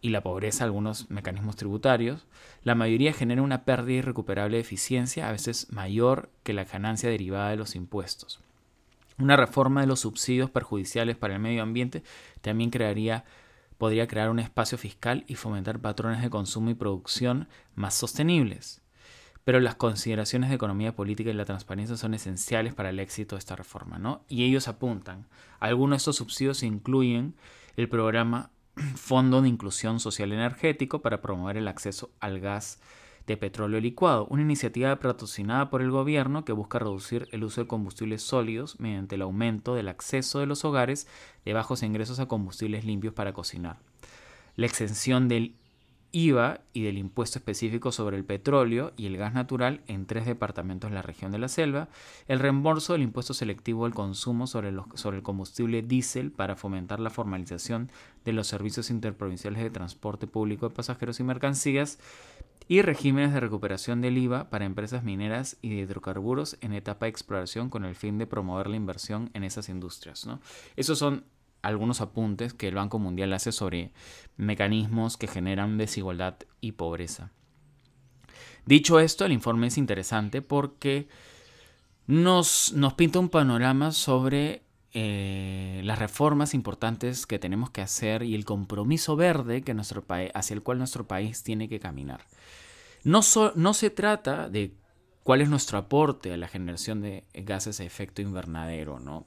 y 0.00 0.10
la 0.10 0.22
pobreza, 0.22 0.62
algunos 0.62 1.10
mecanismos 1.10 1.56
tributarios, 1.56 2.26
la 2.62 2.76
mayoría 2.76 3.12
genera 3.12 3.42
una 3.42 3.64
pérdida 3.64 3.98
irrecuperable 3.98 4.56
de 4.56 4.60
eficiencia, 4.60 5.28
a 5.28 5.32
veces 5.32 5.66
mayor 5.72 6.30
que 6.44 6.52
la 6.52 6.64
ganancia 6.64 7.10
derivada 7.10 7.50
de 7.50 7.56
los 7.56 7.74
impuestos. 7.74 8.38
Una 9.18 9.34
reforma 9.36 9.80
de 9.80 9.88
los 9.88 9.98
subsidios 9.98 10.48
perjudiciales 10.48 11.16
para 11.16 11.34
el 11.34 11.40
medio 11.40 11.64
ambiente 11.64 12.04
también 12.40 12.70
crearía, 12.70 13.24
podría 13.76 14.06
crear 14.06 14.30
un 14.30 14.38
espacio 14.38 14.78
fiscal 14.78 15.24
y 15.26 15.34
fomentar 15.34 15.80
patrones 15.80 16.22
de 16.22 16.30
consumo 16.30 16.70
y 16.70 16.74
producción 16.74 17.48
más 17.74 17.94
sostenibles 17.94 18.80
pero 19.46 19.60
las 19.60 19.76
consideraciones 19.76 20.48
de 20.50 20.56
economía 20.56 20.96
política 20.96 21.30
y 21.30 21.32
la 21.32 21.44
transparencia 21.44 21.96
son 21.96 22.14
esenciales 22.14 22.74
para 22.74 22.90
el 22.90 22.98
éxito 22.98 23.36
de 23.36 23.38
esta 23.38 23.54
reforma, 23.54 23.96
¿no? 23.96 24.24
Y 24.28 24.42
ellos 24.42 24.66
apuntan, 24.66 25.28
algunos 25.60 25.92
de 25.92 25.96
estos 25.98 26.16
subsidios 26.16 26.64
incluyen 26.64 27.36
el 27.76 27.88
programa 27.88 28.50
Fondo 28.96 29.42
de 29.42 29.48
Inclusión 29.48 30.00
Social 30.00 30.32
Energético 30.32 31.00
para 31.00 31.22
promover 31.22 31.58
el 31.58 31.68
acceso 31.68 32.10
al 32.18 32.40
gas 32.40 32.80
de 33.28 33.36
petróleo 33.36 33.80
licuado, 33.80 34.26
una 34.30 34.42
iniciativa 34.42 34.96
patrocinada 34.96 35.70
por 35.70 35.80
el 35.80 35.92
gobierno 35.92 36.44
que 36.44 36.50
busca 36.50 36.80
reducir 36.80 37.28
el 37.30 37.44
uso 37.44 37.60
de 37.60 37.68
combustibles 37.68 38.22
sólidos 38.22 38.80
mediante 38.80 39.14
el 39.14 39.22
aumento 39.22 39.76
del 39.76 39.86
acceso 39.86 40.40
de 40.40 40.46
los 40.46 40.64
hogares 40.64 41.06
de 41.44 41.52
bajos 41.52 41.84
ingresos 41.84 42.18
a 42.18 42.26
combustibles 42.26 42.84
limpios 42.84 43.14
para 43.14 43.32
cocinar. 43.32 43.78
La 44.56 44.66
exención 44.66 45.28
del 45.28 45.54
IVA 46.16 46.62
y 46.72 46.84
del 46.84 46.96
impuesto 46.96 47.38
específico 47.38 47.92
sobre 47.92 48.16
el 48.16 48.24
petróleo 48.24 48.94
y 48.96 49.04
el 49.04 49.18
gas 49.18 49.34
natural 49.34 49.82
en 49.86 50.06
tres 50.06 50.24
departamentos 50.24 50.88
de 50.88 50.94
la 50.94 51.02
región 51.02 51.30
de 51.30 51.38
la 51.38 51.48
selva, 51.48 51.90
el 52.26 52.38
reembolso 52.38 52.94
del 52.94 53.02
impuesto 53.02 53.34
selectivo 53.34 53.84
al 53.84 53.92
consumo 53.92 54.46
sobre, 54.46 54.72
sobre 54.94 55.18
el 55.18 55.22
combustible 55.22 55.82
diésel 55.82 56.32
para 56.32 56.56
fomentar 56.56 57.00
la 57.00 57.10
formalización 57.10 57.90
de 58.24 58.32
los 58.32 58.46
servicios 58.46 58.88
interprovinciales 58.88 59.62
de 59.62 59.68
transporte 59.68 60.26
público 60.26 60.70
de 60.70 60.74
pasajeros 60.74 61.20
y 61.20 61.22
mercancías 61.22 61.98
y 62.66 62.80
regímenes 62.80 63.34
de 63.34 63.40
recuperación 63.40 64.00
del 64.00 64.16
IVA 64.16 64.48
para 64.48 64.64
empresas 64.64 65.04
mineras 65.04 65.58
y 65.60 65.68
de 65.68 65.76
hidrocarburos 65.82 66.56
en 66.62 66.72
etapa 66.72 67.04
de 67.04 67.10
exploración 67.10 67.68
con 67.68 67.84
el 67.84 67.94
fin 67.94 68.16
de 68.16 68.26
promover 68.26 68.68
la 68.68 68.76
inversión 68.76 69.28
en 69.34 69.44
esas 69.44 69.68
industrias. 69.68 70.24
¿no? 70.26 70.40
Esos 70.76 70.98
son 70.98 71.24
algunos 71.66 72.00
apuntes 72.00 72.54
que 72.54 72.68
el 72.68 72.74
Banco 72.74 72.98
Mundial 72.98 73.32
hace 73.32 73.52
sobre 73.52 73.92
mecanismos 74.36 75.16
que 75.16 75.26
generan 75.26 75.78
desigualdad 75.78 76.36
y 76.60 76.72
pobreza. 76.72 77.32
Dicho 78.64 78.98
esto, 78.98 79.24
el 79.24 79.32
informe 79.32 79.68
es 79.68 79.78
interesante 79.78 80.42
porque 80.42 81.08
nos, 82.06 82.72
nos 82.72 82.94
pinta 82.94 83.18
un 83.18 83.28
panorama 83.28 83.92
sobre 83.92 84.62
eh, 84.92 85.80
las 85.84 85.98
reformas 85.98 86.54
importantes 86.54 87.26
que 87.26 87.38
tenemos 87.38 87.70
que 87.70 87.82
hacer 87.82 88.22
y 88.22 88.34
el 88.34 88.44
compromiso 88.44 89.14
verde 89.14 89.62
que 89.62 89.74
nuestro 89.74 90.04
hacia 90.34 90.54
el 90.54 90.62
cual 90.62 90.78
nuestro 90.78 91.06
país 91.06 91.42
tiene 91.42 91.68
que 91.68 91.78
caminar. 91.78 92.24
No, 93.04 93.20
no 93.54 93.74
se 93.74 93.90
trata 93.90 94.48
de 94.48 94.74
cuál 95.22 95.42
es 95.42 95.48
nuestro 95.48 95.78
aporte 95.78 96.32
a 96.32 96.36
la 96.36 96.48
generación 96.48 97.02
de 97.02 97.24
gases 97.34 97.78
de 97.78 97.86
efecto 97.86 98.22
invernadero, 98.22 98.98
¿no? 98.98 99.26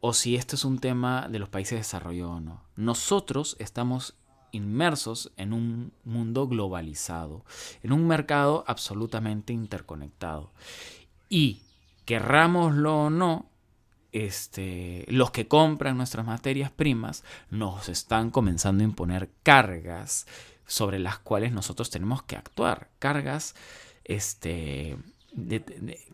O 0.00 0.12
si 0.12 0.36
esto 0.36 0.56
es 0.56 0.64
un 0.64 0.78
tema 0.78 1.28
de 1.28 1.38
los 1.38 1.48
países 1.48 1.78
desarrollados 1.78 2.36
o 2.36 2.40
no. 2.40 2.62
Nosotros 2.76 3.56
estamos 3.58 4.14
inmersos 4.52 5.32
en 5.36 5.52
un 5.52 5.92
mundo 6.04 6.48
globalizado, 6.48 7.44
en 7.82 7.92
un 7.92 8.06
mercado 8.06 8.64
absolutamente 8.66 9.52
interconectado. 9.52 10.52
Y 11.28 11.62
querrámoslo 12.04 13.04
o 13.04 13.10
no, 13.10 13.46
este, 14.12 15.04
los 15.08 15.30
que 15.30 15.46
compran 15.46 15.96
nuestras 15.96 16.26
materias 16.26 16.70
primas 16.70 17.22
nos 17.50 17.88
están 17.88 18.30
comenzando 18.30 18.82
a 18.82 18.86
imponer 18.88 19.30
cargas 19.44 20.26
sobre 20.66 20.98
las 20.98 21.18
cuales 21.18 21.52
nosotros 21.52 21.90
tenemos 21.90 22.22
que 22.24 22.36
actuar. 22.36 22.90
Cargas 22.98 23.54
este, 24.04 24.96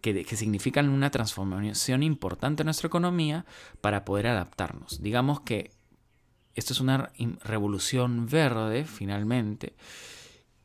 que, 0.01 0.37
significan 0.37 0.89
una 0.89 1.11
transformación 1.11 2.03
importante 2.03 2.63
en 2.63 2.67
nuestra 2.67 2.89
economía 2.89 3.45
para 3.81 4.05
poder 4.05 4.27
adaptarnos. 4.27 5.03
Digamos 5.03 5.41
que 5.41 5.71
esto 6.55 6.73
es 6.73 6.81
una 6.81 7.11
revolución 7.45 8.27
verde, 8.27 8.85
finalmente, 8.85 9.75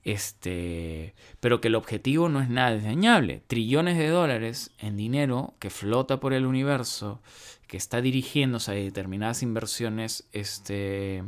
este, 0.04 1.14
pero 1.40 1.62
que 1.62 1.68
el 1.68 1.76
objetivo 1.76 2.30
no 2.30 2.42
es 2.42 2.50
nada 2.50 2.72
desdeñable. 2.72 3.44
Trillones 3.48 3.98
de 3.98 4.08
dólares 4.08 4.72
en 4.80 4.98
dinero 4.98 5.54
que 5.60 5.70
flota 5.70 6.20
por 6.20 6.34
el 6.34 6.46
universo, 6.46 7.22
que 7.68 7.78
está 7.78 8.02
dirigiéndose 8.02 8.72
a 8.72 8.76
determinadas 8.76 9.44
inversiones 9.44 10.28
este, 10.32 11.24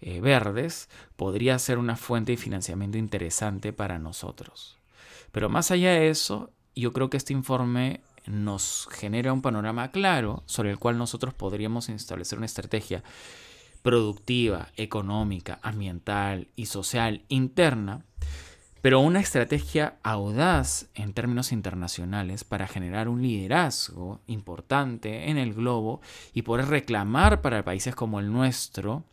eh, 0.00 0.20
verdes, 0.20 0.88
podría 1.16 1.58
ser 1.58 1.78
una 1.78 1.96
fuente 1.96 2.32
de 2.32 2.38
financiamiento 2.38 2.98
interesante 2.98 3.72
para 3.72 3.98
nosotros. 3.98 4.77
Pero 5.32 5.48
más 5.48 5.70
allá 5.70 5.92
de 5.92 6.08
eso, 6.08 6.50
yo 6.74 6.92
creo 6.92 7.10
que 7.10 7.16
este 7.16 7.32
informe 7.32 8.00
nos 8.26 8.88
genera 8.90 9.32
un 9.32 9.42
panorama 9.42 9.90
claro 9.90 10.42
sobre 10.46 10.70
el 10.70 10.78
cual 10.78 10.98
nosotros 10.98 11.34
podríamos 11.34 11.88
establecer 11.88 12.38
una 12.38 12.46
estrategia. 12.46 13.02
productiva, 13.82 14.68
económica, 14.76 15.60
ambiental 15.62 16.48
y 16.56 16.66
social 16.66 17.22
interna, 17.28 18.04
pero 18.82 19.00
una 19.00 19.20
estrategia 19.20 19.98
audaz 20.02 20.88
en 20.94 21.12
términos 21.14 21.52
internacionales 21.52 22.44
para 22.44 22.66
generar 22.66 23.08
un 23.08 23.22
liderazgo 23.22 24.20
importante 24.26 25.30
en 25.30 25.38
el 25.38 25.54
globo 25.54 26.00
y 26.34 26.42
poder 26.42 26.66
reclamar 26.66 27.40
para 27.40 27.64
países 27.64 27.94
como 27.94 28.20
el 28.20 28.32
nuestro 28.32 29.04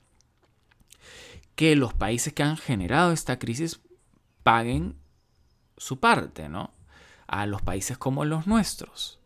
que 1.55 1.75
los 1.75 1.93
países 1.93 2.33
que 2.33 2.43
han 2.43 2.57
generado 2.57 3.11
esta 3.11 3.39
crisis 3.39 3.79
paguen 4.43 4.95
su 5.77 5.99
parte, 5.99 6.49
¿no? 6.49 6.71
A 7.27 7.45
los 7.45 7.61
países 7.61 7.97
como 7.97 8.25
los 8.25 8.47
nuestros. 8.47 9.19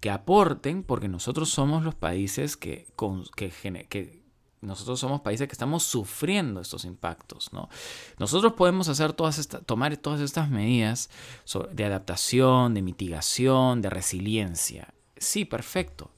Que 0.00 0.10
aporten, 0.10 0.82
porque 0.82 1.08
nosotros 1.08 1.50
somos 1.50 1.84
los 1.84 1.94
países 1.94 2.56
que, 2.56 2.86
que, 3.36 4.22
nosotros 4.62 5.00
somos 5.00 5.22
países 5.22 5.48
que 5.48 5.52
estamos 5.52 5.82
sufriendo 5.82 6.60
estos 6.60 6.84
impactos, 6.84 7.52
¿no? 7.52 7.68
Nosotros 8.18 8.54
podemos 8.54 8.88
hacer 8.88 9.12
todas 9.12 9.48
tomar 9.66 9.96
todas 9.96 10.20
estas 10.20 10.50
medidas 10.50 11.10
de 11.72 11.84
adaptación, 11.84 12.74
de 12.74 12.82
mitigación, 12.82 13.82
de 13.82 13.90
resiliencia. 13.90 14.94
Sí, 15.16 15.44
perfecto. 15.44 16.10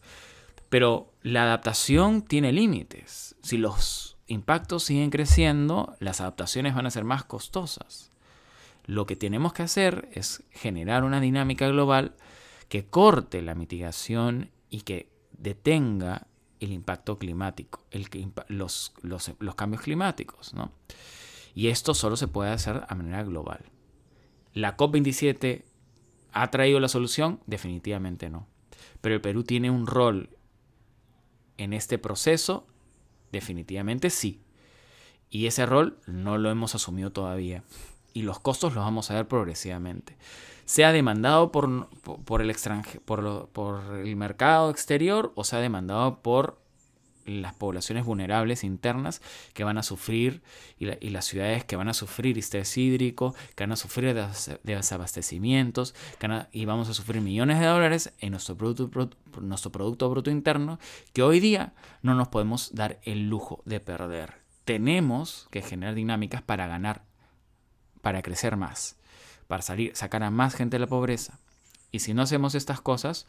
Pero 0.68 1.12
la 1.22 1.42
adaptación 1.42 2.22
tiene 2.22 2.52
límites. 2.52 3.36
Si 3.42 3.58
los 3.58 4.16
impactos 4.26 4.84
siguen 4.84 5.10
creciendo, 5.10 5.94
las 5.98 6.20
adaptaciones 6.20 6.74
van 6.74 6.86
a 6.86 6.90
ser 6.90 7.04
más 7.04 7.24
costosas. 7.24 8.11
Lo 8.84 9.06
que 9.06 9.16
tenemos 9.16 9.52
que 9.52 9.62
hacer 9.62 10.08
es 10.12 10.42
generar 10.50 11.04
una 11.04 11.20
dinámica 11.20 11.68
global 11.68 12.16
que 12.68 12.86
corte 12.86 13.42
la 13.42 13.54
mitigación 13.54 14.50
y 14.70 14.82
que 14.82 15.12
detenga 15.32 16.26
el 16.60 16.72
impacto 16.72 17.18
climático, 17.18 17.84
los, 18.48 18.92
cambios 19.56 19.82
climáticos. 19.82 20.54
¿no? 20.54 20.72
Y 21.54 21.68
esto 21.68 21.94
solo 21.94 22.16
se 22.16 22.28
puede 22.28 22.50
hacer 22.50 22.84
a 22.88 22.94
manera 22.94 23.22
global. 23.22 23.64
¿La 24.54 24.76
COP27 24.76 25.64
ha 26.32 26.50
traído 26.50 26.80
la 26.80 26.88
solución? 26.88 27.40
Definitivamente 27.46 28.30
no. 28.30 28.46
Pero 29.00 29.14
el 29.14 29.20
Perú 29.20 29.44
tiene 29.44 29.70
un 29.70 29.86
rol 29.86 30.30
en 31.56 31.72
este 31.72 31.98
proceso 31.98 32.66
Definitivamente 33.32 34.10
sí. 34.10 34.42
Y 35.30 35.46
ese 35.46 35.64
rol 35.64 35.98
no 36.06 36.36
lo 36.36 36.50
hemos 36.50 36.74
asumido 36.74 37.10
todavía. 37.10 37.64
Y 38.12 38.22
los 38.22 38.40
costos 38.40 38.74
los 38.74 38.84
vamos 38.84 39.10
a 39.10 39.14
ver 39.14 39.28
progresivamente. 39.28 40.16
Sea 40.64 40.92
demandado 40.92 41.50
por, 41.52 41.88
por, 42.24 42.42
el, 42.42 42.54
por, 43.04 43.48
por 43.48 43.82
el 43.96 44.16
mercado 44.16 44.70
exterior 44.70 45.32
o 45.34 45.44
sea 45.44 45.58
demandado 45.58 46.22
por 46.22 46.62
las 47.24 47.54
poblaciones 47.54 48.04
vulnerables 48.04 48.64
internas 48.64 49.22
que 49.54 49.64
van 49.64 49.78
a 49.78 49.82
sufrir 49.82 50.42
y, 50.78 51.10
las 51.10 51.24
ciudades 51.24 51.64
que 51.64 51.76
van 51.76 51.88
a 51.88 51.94
sufrir 51.94 52.38
estrés 52.38 52.76
hídrico, 52.76 53.34
que 53.54 53.64
van 53.64 53.72
a 53.72 53.76
sufrir 53.76 54.14
desabastecimientos, 54.62 55.94
y 56.52 56.64
vamos 56.64 56.88
a 56.88 56.94
sufrir 56.94 57.22
millones 57.22 57.60
de 57.60 57.66
dólares 57.66 58.12
en 58.18 58.32
nuestro 58.32 58.56
producto, 58.56 59.10
nuestro 59.40 59.70
producto 59.70 60.10
Bruto 60.10 60.30
Interno 60.30 60.78
que 61.12 61.22
hoy 61.22 61.40
día 61.40 61.74
no 62.02 62.14
nos 62.14 62.28
podemos 62.28 62.74
dar 62.74 62.98
el 63.02 63.28
lujo 63.28 63.62
de 63.64 63.80
perder. 63.80 64.42
Tenemos 64.64 65.48
que 65.50 65.62
generar 65.62 65.94
dinámicas 65.94 66.42
para 66.42 66.66
ganar, 66.66 67.04
para 68.02 68.22
crecer 68.22 68.56
más, 68.56 68.96
para 69.48 69.62
salir, 69.62 69.96
sacar 69.96 70.22
a 70.22 70.30
más 70.30 70.54
gente 70.54 70.76
de 70.76 70.80
la 70.80 70.86
pobreza. 70.86 71.38
Y 71.90 72.00
si 72.00 72.14
no 72.14 72.22
hacemos 72.22 72.54
estas 72.54 72.80
cosas, 72.80 73.26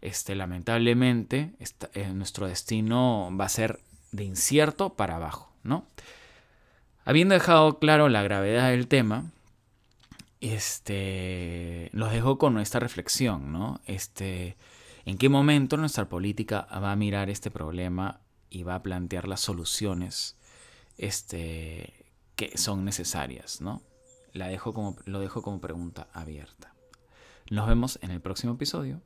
este, 0.00 0.34
lamentablemente 0.34 1.52
eh, 1.94 2.08
nuestro 2.14 2.46
destino 2.46 3.30
va 3.38 3.46
a 3.46 3.48
ser 3.48 3.80
de 4.12 4.24
incierto 4.24 4.94
para 4.94 5.16
abajo, 5.16 5.52
¿no? 5.62 5.86
Habiendo 7.04 7.34
dejado 7.34 7.78
claro 7.78 8.08
la 8.08 8.22
gravedad 8.22 8.70
del 8.70 8.88
tema, 8.88 9.30
este, 10.40 11.90
los 11.92 12.12
dejo 12.12 12.38
con 12.38 12.54
nuestra 12.54 12.80
reflexión, 12.80 13.52
¿no? 13.52 13.80
Este, 13.86 14.56
¿En 15.04 15.18
qué 15.18 15.28
momento 15.28 15.76
nuestra 15.76 16.08
política 16.08 16.66
va 16.72 16.92
a 16.92 16.96
mirar 16.96 17.28
este 17.28 17.50
problema 17.50 18.20
y 18.48 18.62
va 18.62 18.76
a 18.76 18.82
plantear 18.82 19.26
las 19.26 19.40
soluciones 19.40 20.36
este, 20.96 22.06
que 22.36 22.56
son 22.56 22.84
necesarias, 22.84 23.60
¿no? 23.60 23.82
La 24.34 24.48
dejo 24.48 24.74
como, 24.74 24.96
lo 25.04 25.20
dejo 25.20 25.42
como 25.42 25.60
pregunta 25.60 26.08
abierta. 26.12 26.74
Nos 27.50 27.68
vemos 27.68 28.00
en 28.02 28.10
el 28.10 28.20
próximo 28.20 28.54
episodio. 28.54 29.00